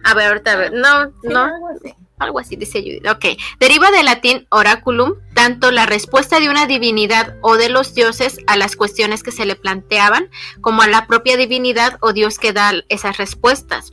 [0.05, 0.73] a ver, ahorita, a ver.
[0.73, 1.45] No, no.
[1.45, 1.95] algo así.
[2.19, 3.07] Algo así dice Judith.
[3.09, 3.39] Ok.
[3.61, 8.57] Deriva del latín oraculum, tanto la respuesta de una divinidad o de los dioses a
[8.57, 10.31] las cuestiones que se le planteaban,
[10.63, 13.93] como a la propia divinidad o dios que da esas respuestas.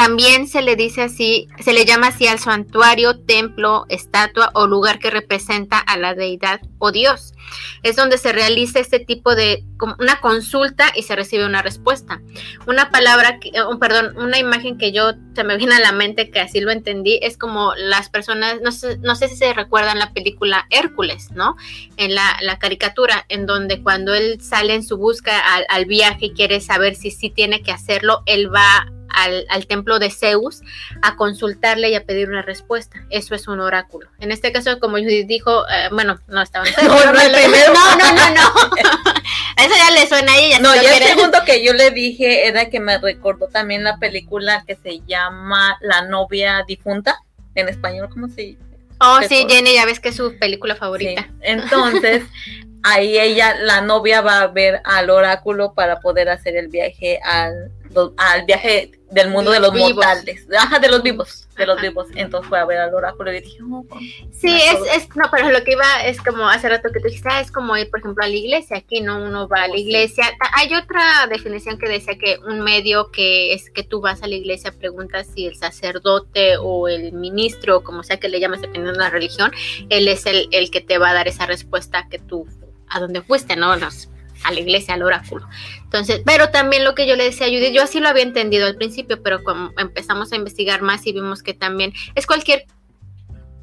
[0.00, 4.98] También se le dice así, se le llama así al santuario, templo, estatua o lugar
[4.98, 7.34] que representa a la deidad o dios.
[7.82, 9.62] Es donde se realiza este tipo de
[9.98, 12.22] una consulta y se recibe una respuesta.
[12.66, 16.30] Una palabra, eh, un- perdón, una imagen que yo se me viene a la mente
[16.30, 19.98] que así lo entendí es como las personas, no sé, no sé si se recuerdan
[19.98, 21.56] la película Hércules, ¿no?
[21.98, 26.26] En la, la caricatura, en donde cuando él sale en su busca al, al viaje
[26.26, 30.62] y quiere saber si sí tiene que hacerlo, él va al, al templo de Zeus
[31.02, 33.04] a consultarle y a pedir una respuesta.
[33.10, 34.08] Eso es un oráculo.
[34.18, 36.64] En este caso, como Judith dijo, eh, bueno, no estaba.
[36.82, 37.72] No, no, el primero.
[37.72, 38.70] no, no, no, no.
[39.56, 40.58] Eso ya le suena a ella.
[40.58, 44.64] No, ya el segundo que yo le dije era que me recordó también la película
[44.66, 47.20] que se llama La novia difunta.
[47.54, 48.64] En español, ¿cómo se llama?
[49.00, 49.54] Oh, sí, cosa.
[49.54, 51.22] Jenny, ya ves que es su película favorita.
[51.22, 51.28] Sí.
[51.42, 52.22] Entonces,
[52.82, 57.70] ahí ella, la novia va a ver al oráculo para poder hacer el viaje al,
[58.16, 59.94] al viaje del mundo de los Vivos.
[59.94, 60.46] mortales.
[60.56, 61.82] Ajá, de los vivos, de los Ajá.
[61.88, 62.06] vivos.
[62.14, 63.84] Entonces fue a ver al oráculo y dije, oh,
[64.32, 67.28] Sí, es, es, no, pero lo que iba es como hace rato que tú dijiste,
[67.28, 68.76] ah, es como ir, por ejemplo, a la iglesia.
[68.76, 69.80] Aquí no, uno va a la sí.
[69.80, 70.26] iglesia.
[70.56, 74.36] Hay otra definición que decía que un medio que es que tú vas a la
[74.36, 78.98] iglesia, preguntas si el sacerdote o el ministro, como sea que le llames dependiendo de
[78.98, 79.50] la religión,
[79.88, 82.46] él es el, el que te va a dar esa respuesta que tú,
[82.88, 83.74] a donde fuiste, ¿no?
[83.74, 84.08] Los-
[84.44, 85.46] a la iglesia, al oráculo.
[85.82, 88.66] Entonces, pero también lo que yo le decía a Judith, yo así lo había entendido
[88.66, 92.66] al principio, pero como empezamos a investigar más y vimos que también es cualquier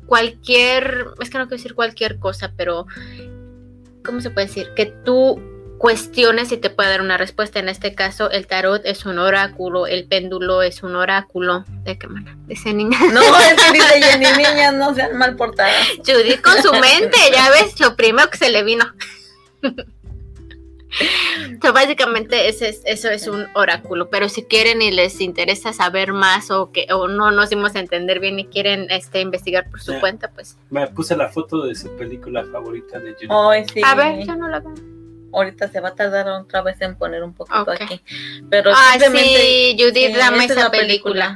[0.08, 2.88] cualquier, es que no quiero decir cualquier cosa, pero
[4.04, 4.72] ¿cómo se puede decir?
[4.76, 5.40] Que tú
[5.78, 7.60] cuestiones y te puede dar una respuesta.
[7.60, 11.66] En este caso, el tarot es un oráculo, el péndulo es un oráculo.
[11.84, 12.36] ¿De qué manera?
[12.48, 12.98] Dice niña.
[13.14, 15.76] no, es dice Jenny, niñas no sean mal portadas.
[15.98, 18.86] Judith con su mente, ya ves, lo primero que se le vino.
[21.62, 26.14] So, básicamente ese es- eso es un oráculo, pero si quieren y les interesa saber
[26.14, 29.82] más o que o no nos dimos a entender bien y quieren este investigar por
[29.82, 30.00] su Ya.
[30.00, 33.28] cuenta, pues Me puse la foto de su película favorita de Judy.
[33.30, 33.82] Ay, sí.
[33.84, 34.74] a ver, yo no la veo.
[35.34, 37.82] Ahorita se va a tardar otra vez en poner un poquito Ok.
[37.82, 38.02] aquí.
[38.50, 41.36] Pero Ay, simplemente sí, Judith, sí, dame esa es esa la película.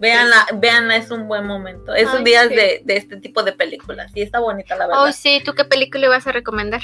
[0.00, 1.94] Veanla, veanla, es un buen momento.
[1.94, 2.54] Esos Ay, días sí.
[2.54, 4.10] de, de este tipo de películas.
[4.12, 5.04] Sí, está bonita la verdad.
[5.04, 6.80] Oh, sí, ¿tú qué película ibas a recomendar?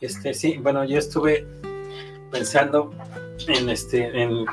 [0.00, 1.46] Este, sí, bueno, yo estuve
[2.30, 2.92] pensando
[3.48, 4.44] en este, en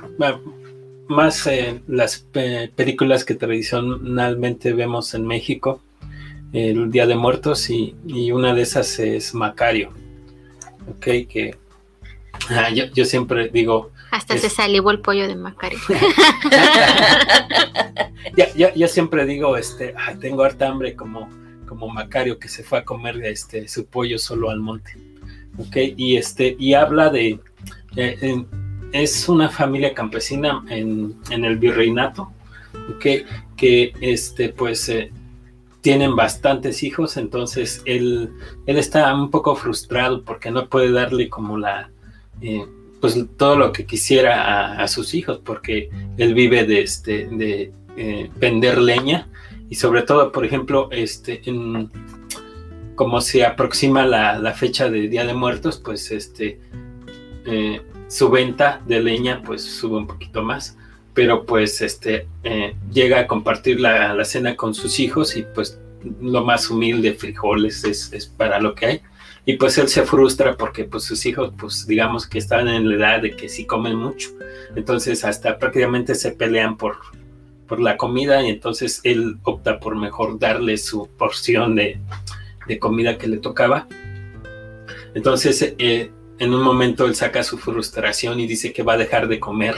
[1.07, 5.81] más eh, las eh, películas que tradicionalmente vemos en México,
[6.53, 9.91] el Día de Muertos, y, y una de esas es Macario.
[10.89, 11.57] Ok, que
[12.49, 15.79] ah, yo, yo siempre digo, Hasta Es- se salivó el pollo de Macario.
[18.37, 21.29] ya, ya, yo siempre digo, este, "Ay, tengo harta hambre como,
[21.67, 24.93] como Macario que se fue a comer este, su pollo solo al monte.
[25.57, 25.77] ¿Ok?
[25.97, 27.39] Y, este, y habla de,
[27.95, 28.45] eh,
[28.91, 32.31] es una familia campesina en, en el virreinato,
[32.95, 33.05] ¿ok?
[33.55, 35.11] que este, pues eh,
[35.81, 38.31] tienen bastantes hijos, entonces él,
[38.65, 41.91] él está un poco frustrado porque no puede darle como la...
[42.41, 42.65] eh,
[42.99, 47.73] pues todo lo que quisiera a, sus hijos, porque él vive de, este, de
[48.39, 49.27] vender leña
[49.69, 51.89] y sobre todo, por ejemplo, este, en,
[52.95, 56.59] como se aproxima la, la fecha de Día de Muertos, pues este,
[57.45, 60.77] eh, su venta de leña pues sube un poquito más,
[61.13, 65.79] pero pues este, eh, llega a compartir la, la cena con sus hijos y pues
[66.21, 69.01] lo más humilde, frijoles, es, es para lo que hay.
[69.45, 72.95] Y pues él se frustra porque pues sus hijos pues digamos que están en la
[72.95, 74.29] edad de que sí comen mucho.
[74.75, 76.97] Entonces hasta prácticamente se pelean por,
[77.67, 81.99] por la comida y entonces él opta por mejor darle su porción de,
[82.67, 83.87] de comida que le tocaba.
[85.13, 89.27] Entonces eh, en un momento él saca su frustración y dice que va a dejar
[89.27, 89.75] de comer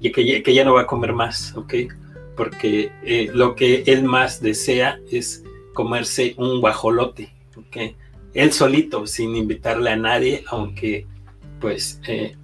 [0.00, 1.74] y que ya, no va a comer más, ¿ok?
[2.36, 5.42] Porque eh, lo que él más desea es
[5.72, 7.94] comerse un guajolote, ¿ok?
[8.34, 11.06] Él solito, sin invitarle a nadie, aunque
[11.60, 12.36] pues eh,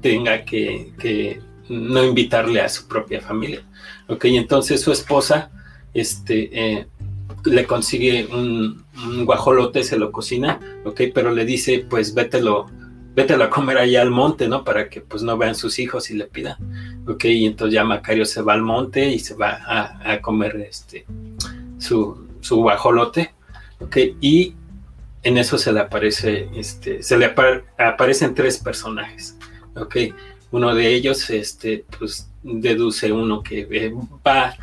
[0.00, 3.62] tenga que, que, no invitarle a su propia familia,
[4.08, 4.24] ¿ok?
[4.24, 5.52] Entonces su esposa
[5.94, 6.88] este,
[7.44, 8.84] le consigue un,
[9.24, 11.02] guajolote, se lo cocina, ¿ok?
[11.14, 12.66] Pero le dice, pues vételo,
[13.14, 14.64] vételo a comer allá al monte, ¿no?
[14.64, 16.56] Para que pues no vean sus hijos y le pidan,
[17.06, 17.24] ¿ok?
[17.24, 21.06] Y entonces ya Macario se va al monte y se va a, a comer este,
[21.78, 23.32] su, su guajolote,
[23.80, 23.96] ¿ok?
[24.20, 24.54] Y
[25.22, 29.36] en eso se le aparece, este, se le apa aparecen tres personajes,
[29.76, 29.96] ¿ok?
[30.50, 33.92] Uno de ellos, este, pues deduce uno que eh,
[34.26, 34.56] va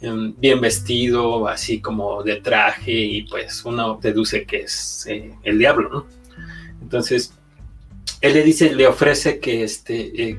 [0.00, 5.88] bien vestido, así como de traje, y pues uno deduce que es eh, el diablo,
[5.90, 6.06] ¿no?
[6.80, 7.34] Entonces,
[8.20, 10.38] él le dice, le ofrece que, este, eh,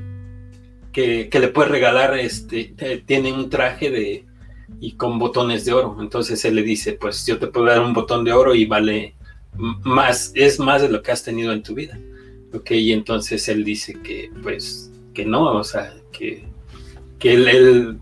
[0.92, 2.74] que, que, le puede regalar, este,
[3.06, 4.24] tiene un traje de,
[4.80, 7.92] y con botones de oro, entonces él le dice, pues yo te puedo dar un
[7.92, 9.14] botón de oro y vale
[9.56, 11.98] más, es más de lo que has tenido en tu vida.
[12.54, 16.44] Ok, y entonces él dice que, pues, que no, o sea, que,
[17.18, 17.98] que él, él,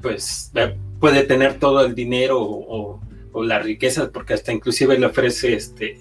[0.00, 0.50] pues,
[1.02, 3.00] puede tener todo el dinero o, o,
[3.32, 5.98] o la riqueza, porque hasta inclusive le ofrece este,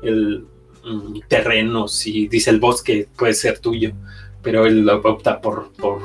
[0.00, 0.46] el
[0.84, 3.90] um, terrenos y dice el bosque puede ser tuyo,
[4.42, 6.02] pero él opta por, por,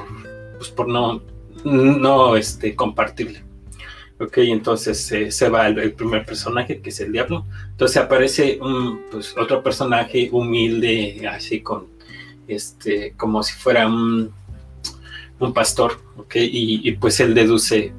[0.57, 1.21] pues, por no,
[1.63, 3.43] no este, compartirle.
[4.19, 7.45] Ok, entonces eh, se va el, primer personaje, que es el diablo.
[7.69, 11.85] Entonces aparece un, pues, otro personaje humilde, así con,
[12.47, 14.33] este, como si fuera un,
[15.39, 17.93] un pastor, ok, y, pues él deduce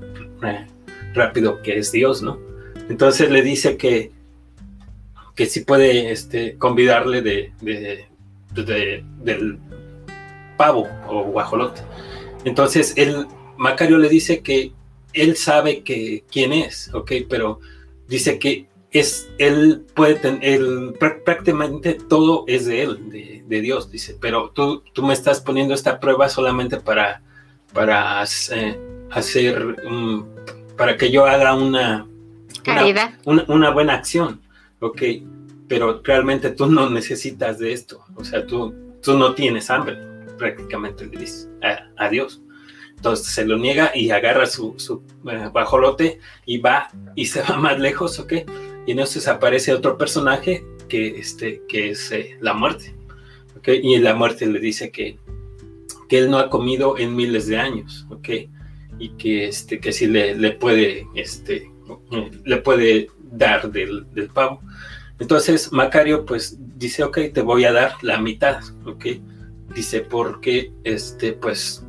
[1.14, 2.38] rápido que es Dios, ¿no?
[2.88, 4.10] Entonces le dice que,
[5.34, 8.06] que si puede este, convidarle de, de,
[8.54, 9.58] de, del
[10.56, 11.82] pavo o guajolote.
[12.44, 13.26] Entonces él,
[13.56, 14.72] Macario le dice que
[15.12, 17.60] él sabe que quién es, ok, pero
[18.08, 20.60] dice que es, él puede tener,
[21.24, 25.74] prácticamente todo es de él, de, de, Dios, dice, pero tú, tú me estás poniendo
[25.74, 27.22] esta prueba solamente para,
[27.72, 28.78] para eh,
[29.10, 30.26] hacer, um,
[30.76, 32.06] para que yo haga una.
[32.66, 34.40] Una, una, una, buena acción,
[34.80, 35.02] ok,
[35.66, 39.96] pero realmente tú no necesitas de esto, o sea, tú, tú no tienes hambre,
[40.36, 42.42] prácticamente le dices a, a Dios.
[42.96, 47.56] Entonces se lo niega y agarra su, su eh, bajolote y va y se va
[47.56, 48.32] más lejos, ¿ok?
[48.86, 52.94] Y entonces aparece otro personaje que, este, que es eh, la muerte,
[53.56, 53.68] ¿ok?
[53.82, 55.18] Y la muerte le dice que,
[56.10, 58.28] que él no ha comido en miles de años, ¿ok?
[59.00, 61.68] Y que, este, que sí le, le puede, este,
[62.44, 64.60] le puede dar del, del pavo.
[65.18, 69.06] Entonces Macario pues dice, ok, te voy a dar la mitad, ¿ok?
[69.74, 71.84] Dice, porque, este, pues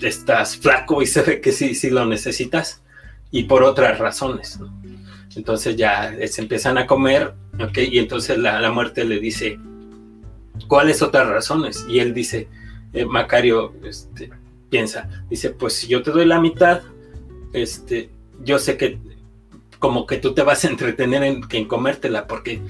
[0.00, 2.82] estás flaco y se ve que sí, sí lo necesitas
[3.30, 4.58] y por otras razones.
[4.60, 4.72] ¿no?
[5.36, 7.78] Entonces ya se empiezan a comer, ¿ok?
[7.78, 9.58] Y entonces la, la, muerte le dice,
[10.68, 11.84] ¿cuáles otras razones?
[11.88, 12.48] Y él dice,
[12.92, 14.30] eh, Macario este,
[14.74, 16.82] piensa, dice, pues si yo te doy la mitad,
[17.52, 18.10] este,
[18.42, 18.98] yo sé que
[19.78, 22.60] como que tú te vas a entretener en, en comértela, porque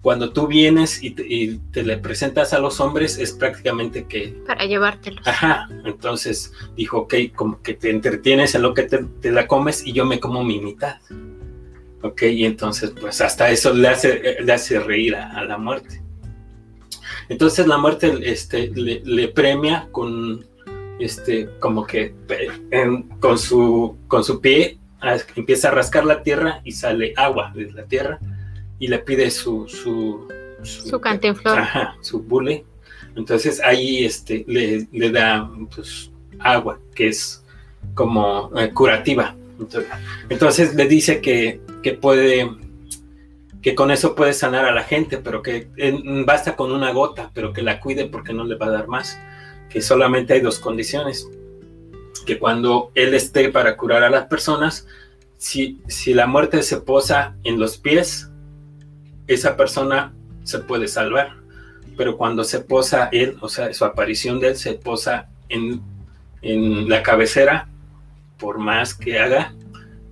[0.00, 4.34] cuando tú vienes y te, y te, le presentas a los hombres es prácticamente que...
[4.44, 5.24] Para llevártelos.
[5.24, 9.86] Ajá, entonces dijo, ok, como que te entretienes en lo que te, te, la comes
[9.86, 10.96] y yo me como mi mitad.
[12.02, 16.02] Ok, y entonces pues hasta eso le hace, le hace reír a, a la muerte.
[17.28, 20.44] Entonces la muerte este, le, le premia con,
[21.04, 24.78] este, como que eh, en- con, su, con su pie
[25.36, 28.18] empieza a rascar la tierra y sale agua de la tierra
[28.78, 29.66] y le pide su...
[29.68, 30.28] Su,
[30.62, 31.58] Su cantinflor.
[31.58, 32.64] Ajá, su bule.
[33.16, 37.44] Entonces ahí este, le, le da pues, agua, que es
[37.94, 39.34] como eh, curativa.
[39.58, 39.90] Entonces,
[40.28, 42.48] entonces le dice que, que puede,
[43.60, 47.30] que con eso puede sanar a la gente, pero que eh, basta con una gota,
[47.34, 49.18] pero que la cuide porque no le va a dar más.
[49.72, 51.28] Que solamente hay dos condiciones.
[52.26, 54.86] Que cuando él esté para curar a las personas,
[55.38, 58.28] si, si la muerte se posa en los pies,
[59.26, 60.12] esa persona
[60.44, 61.36] se puede salvar.
[61.96, 65.80] Pero cuando se posa él, o sea, su aparición de él se posa en,
[66.42, 67.68] en la cabecera,
[68.38, 69.52] por más que haga,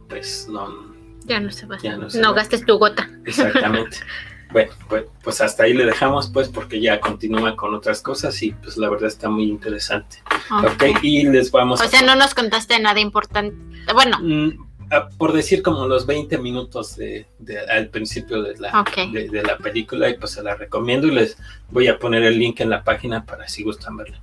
[0.09, 0.95] pues no,
[1.25, 1.79] Ya no se va.
[1.83, 2.37] Ya no no va.
[2.37, 3.09] gastes tu gota.
[3.25, 3.99] exactamente.
[4.53, 8.53] bueno, pues, pues hasta ahí le dejamos, pues, porque ya continúa con otras cosas y
[8.53, 10.19] pues la verdad está muy interesante.
[10.51, 13.57] Ok, y les vamos O sea, no nos contaste nada importante.
[13.95, 14.51] Bueno, Mm,
[14.91, 19.57] ah, por decir como los 20 minutos de, de- al principio de la, de la
[19.59, 21.37] película y pues se la recomiendo y les
[21.71, 24.21] voy a poner el link en la página para si gustan verla.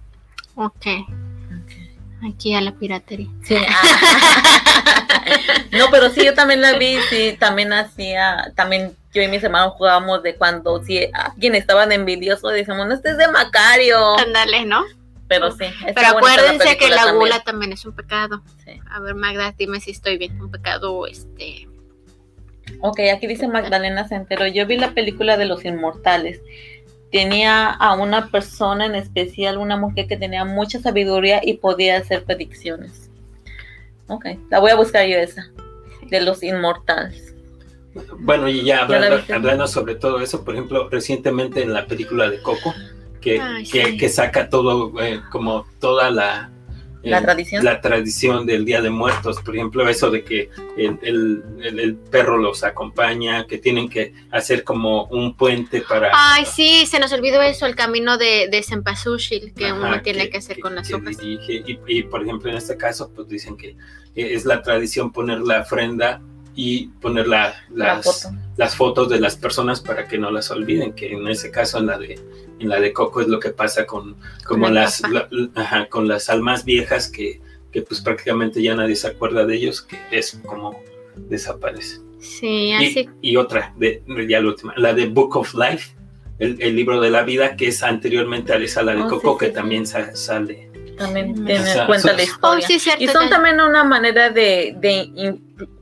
[0.56, 0.86] ok.
[2.28, 3.28] Aquí a la piratería.
[3.44, 3.56] Sí.
[5.72, 9.74] no, pero sí, yo también la vi, sí, también hacía, también yo y mis hermanos
[9.74, 14.18] jugábamos de cuando si alguien estaba de envidioso, decíamos, no, este es de Macario.
[14.18, 14.86] Ándale, ¿no?
[15.28, 15.66] Pero sí.
[15.94, 17.20] Pero acuérdense que la también.
[17.20, 18.42] gula también es un pecado.
[18.64, 18.80] Sí.
[18.90, 20.40] A ver, Magda, dime si estoy bien.
[20.40, 21.68] Un pecado, este.
[22.82, 26.42] Ok, aquí dice Magdalena Centero, yo vi la película de los inmortales.
[27.12, 32.24] Tenía a una persona en especial, una mujer que tenía mucha sabiduría y podía hacer
[32.24, 33.10] predicciones.
[34.08, 35.50] Ok, la voy a buscar yo esa,
[36.10, 37.34] de los inmortales.
[38.20, 41.86] Bueno, y ya ¿Ya la hablando, hablando sobre todo eso, por ejemplo, recientemente en la
[41.88, 42.74] película de Coco,
[43.22, 43.98] que, Ay, que, sí.
[43.98, 46.52] que saca todo, eh, como toda la...
[47.04, 47.64] La eh, tradición.
[47.64, 51.96] La tradición del Día de Muertos, por ejemplo, eso de que el, el- el- el
[51.96, 56.10] perro los acompaña, que tienen que hacer como un puente para...
[56.14, 58.62] Ay, sí, se nos olvidó eso, el camino de, de
[59.56, 60.88] que Ajá, uno tiene que, hacer con las
[61.20, 61.64] dirige.
[61.66, 63.76] Y, y, por ejemplo, en este caso, pues dicen que eh,
[64.34, 66.20] es la tradición poner la ofrenda
[66.60, 68.36] y poner la- La las, foto.
[68.58, 71.86] las fotos de las personas para que no las olviden, que en ese caso en
[71.86, 72.20] la de
[72.60, 75.28] en la de Coco es lo que pasa con como las papá.
[75.30, 77.40] la- ajá, con las almas viejas que,
[77.72, 80.82] que pues prácticamente ya nadie se acuerda de ellos, que es como
[81.16, 82.00] desaparece.
[82.20, 83.10] Sí, Y, así.
[83.22, 85.96] y otra, de, ya la última, la de Book of Life,
[86.40, 89.34] el, el libro de la vida, que es anteriormente a esa, la de Oh, Coco,
[89.34, 90.72] sí, que sí, también sa- sale.
[90.98, 92.68] También tiene O sea, cuenta son- la Oh, historia.
[92.68, 93.04] sí, es cierto.
[93.04, 95.38] Y son ya- también una manera de, de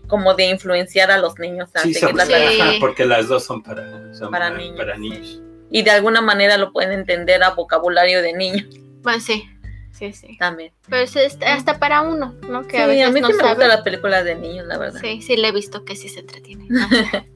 [0.07, 2.31] como de influenciar a los niños a Sí, seguir son- la Sí.
[2.31, 2.69] tradición.
[2.79, 5.01] porque las dos son para, son Para para, niños, para sí.
[5.01, 5.41] niños.
[5.71, 8.63] Y de alguna manera lo pueden entender a vocabulario de niño
[9.01, 9.49] Bueno, sí,
[9.91, 10.37] sí, sí.
[10.37, 10.71] también.
[10.89, 12.63] Pero es es hasta para uno, ¿no?
[12.67, 13.49] Que Sí, a veces mí no sí me sabe.
[13.53, 15.01] gustan las películas de niños, la verdad.
[15.01, 16.67] Sí, sí, le he visto que sí se entretiene.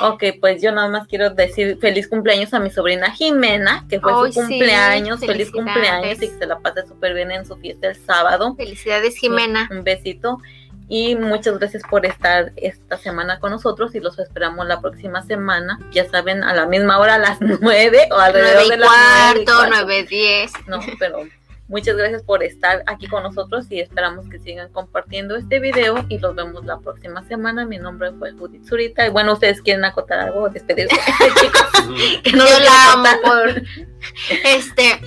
[0.00, 4.12] Ok, pues yo nada más quiero decir feliz cumpleaños a mi sobrina Jimena, que fue
[4.12, 5.20] su sí, cumpleaños.
[5.20, 8.54] feliz cumpleaños y que se la pase súper bien en su fiesta el sábado.
[8.56, 9.68] Felicidades, Jimena.
[9.70, 10.38] Un besito.
[10.92, 15.78] Y muchas gracias por estar esta semana con nosotros y los esperamos la próxima semana.
[15.92, 18.88] Ya saben, a la misma hora, a las nueve o alrededor Nueve y de las
[18.90, 19.70] nueve y cuarto, cuarto.
[19.70, 20.52] nueve diez.
[20.66, 21.18] No, pero
[21.68, 26.18] muchas gracias por estar aquí con nosotros y esperamos que sigan compartiendo este video y
[26.18, 27.64] los vemos la próxima semana.
[27.66, 30.96] Mi nombre fue Judith Zurita y bueno, ustedes quieren acotar algo o despedirse,
[31.40, 32.22] chicos.
[32.24, 33.62] Que no Yo la amo por
[34.44, 35.00] este.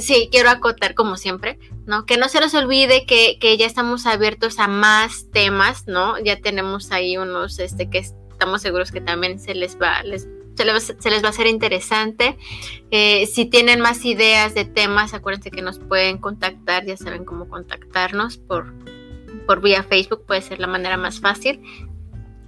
[0.00, 2.06] Sí, quiero acotar como siempre, ¿no?
[2.06, 6.18] Que no se nos olvide que, que ya estamos abiertos a más temas, ¿no?
[6.18, 10.26] Ya tenemos ahí unos este que estamos seguros que también se les va, les,
[10.56, 12.38] se les, va- a hacer interesante.
[12.90, 17.48] Eh, si tienen más ideas de temas, acuérdense que nos pueden contactar, ya saben cómo
[17.48, 18.72] contactarnos por,
[19.46, 21.60] por vía Facebook, puede ser la manera más fácil.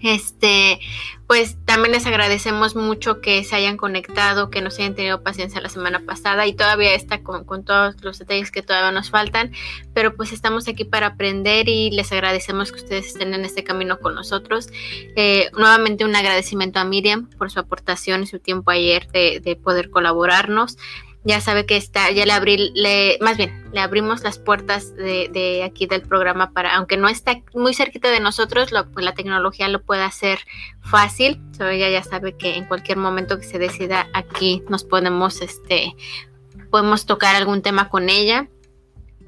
[0.00, 0.80] Este,
[1.26, 5.70] pues también les agradecemos mucho que se hayan conectado, que nos hayan tenido paciencia la
[5.70, 9.52] semana pasada y todavía está con, todos los detalles que todavía nos faltan,
[9.94, 13.98] pero pues estamos aquí para aprender y les agradecemos que ustedes estén en este camino
[13.98, 14.68] con nosotros.
[15.16, 19.88] Eh, nuevamente un agradecimiento a Miriam por su aportación y su tiempo ayer de poder
[19.88, 20.76] colaborarnos.
[21.26, 25.30] Ya sabe que está, ya le abrí, le, más bien, le abrimos las puertas de,
[25.32, 29.14] de aquí del programa para, aunque no está muy cerquita de nosotros, lo- pues la
[29.14, 30.40] tecnología lo puede hacer
[30.82, 31.40] fácil.
[31.56, 35.94] So, ella ya sabe que en cualquier momento que se decida aquí nos podemos, este,
[36.70, 38.48] podemos tocar algún tema con ella.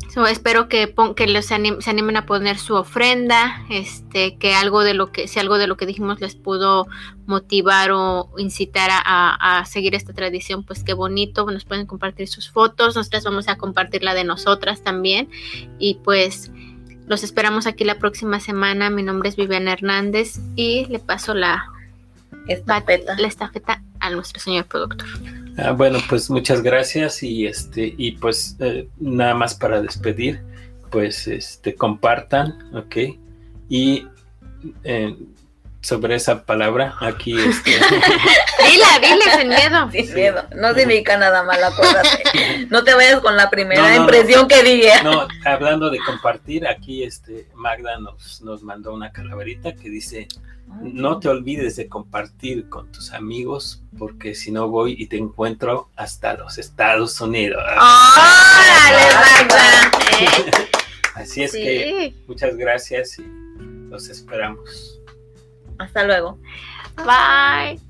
[0.09, 4.55] So, espero que, pon- que los anim- se animen a poner su ofrenda, este, que
[4.55, 6.87] algo de lo que, si algo de lo que dijimos les pudo
[7.27, 12.29] motivar o incitar a, a- a seguir esta tradición, pues qué bonito, nos pueden compartir
[12.29, 15.29] sus fotos, nosotras vamos a compartir la de nosotras también,
[15.79, 16.51] y pues
[17.07, 18.89] los esperamos aquí la próxima semana.
[18.91, 21.67] Mi nombre es Viviana Hernández y le paso la,
[22.49, 23.17] Esta peta.
[23.19, 25.07] la estafeta a nuestro señor productor.
[25.59, 30.43] Ah, bueno, pues muchas gracias y este y pues eh, nada más para despedir,
[30.91, 32.97] pues este compartan, ¿ok?
[33.69, 34.07] Y
[34.85, 35.17] eh,
[35.81, 39.91] sobre esa palabra aquí este, Dila, dile sin miedo.
[39.93, 40.15] Sin Sí.
[40.15, 40.45] miedo.
[40.57, 42.67] No significa nada mal, acuérdate.
[42.69, 44.01] No te vayas con la primera No, no, no.
[44.03, 45.03] impresión que diga.
[45.05, 50.27] no, hablando de compartir, aquí este Magda nos, nos mandó una calaverita que dice
[50.83, 55.91] no te olvides de compartir con tus amigos porque si no voy y te encuentro
[55.97, 57.63] hasta los Estados Unidos.
[57.71, 57.77] ¿Eh?
[61.15, 63.25] Así es que muchas gracias y
[63.89, 65.01] los esperamos.
[65.79, 66.39] Hasta luego.
[66.97, 67.86] Bye.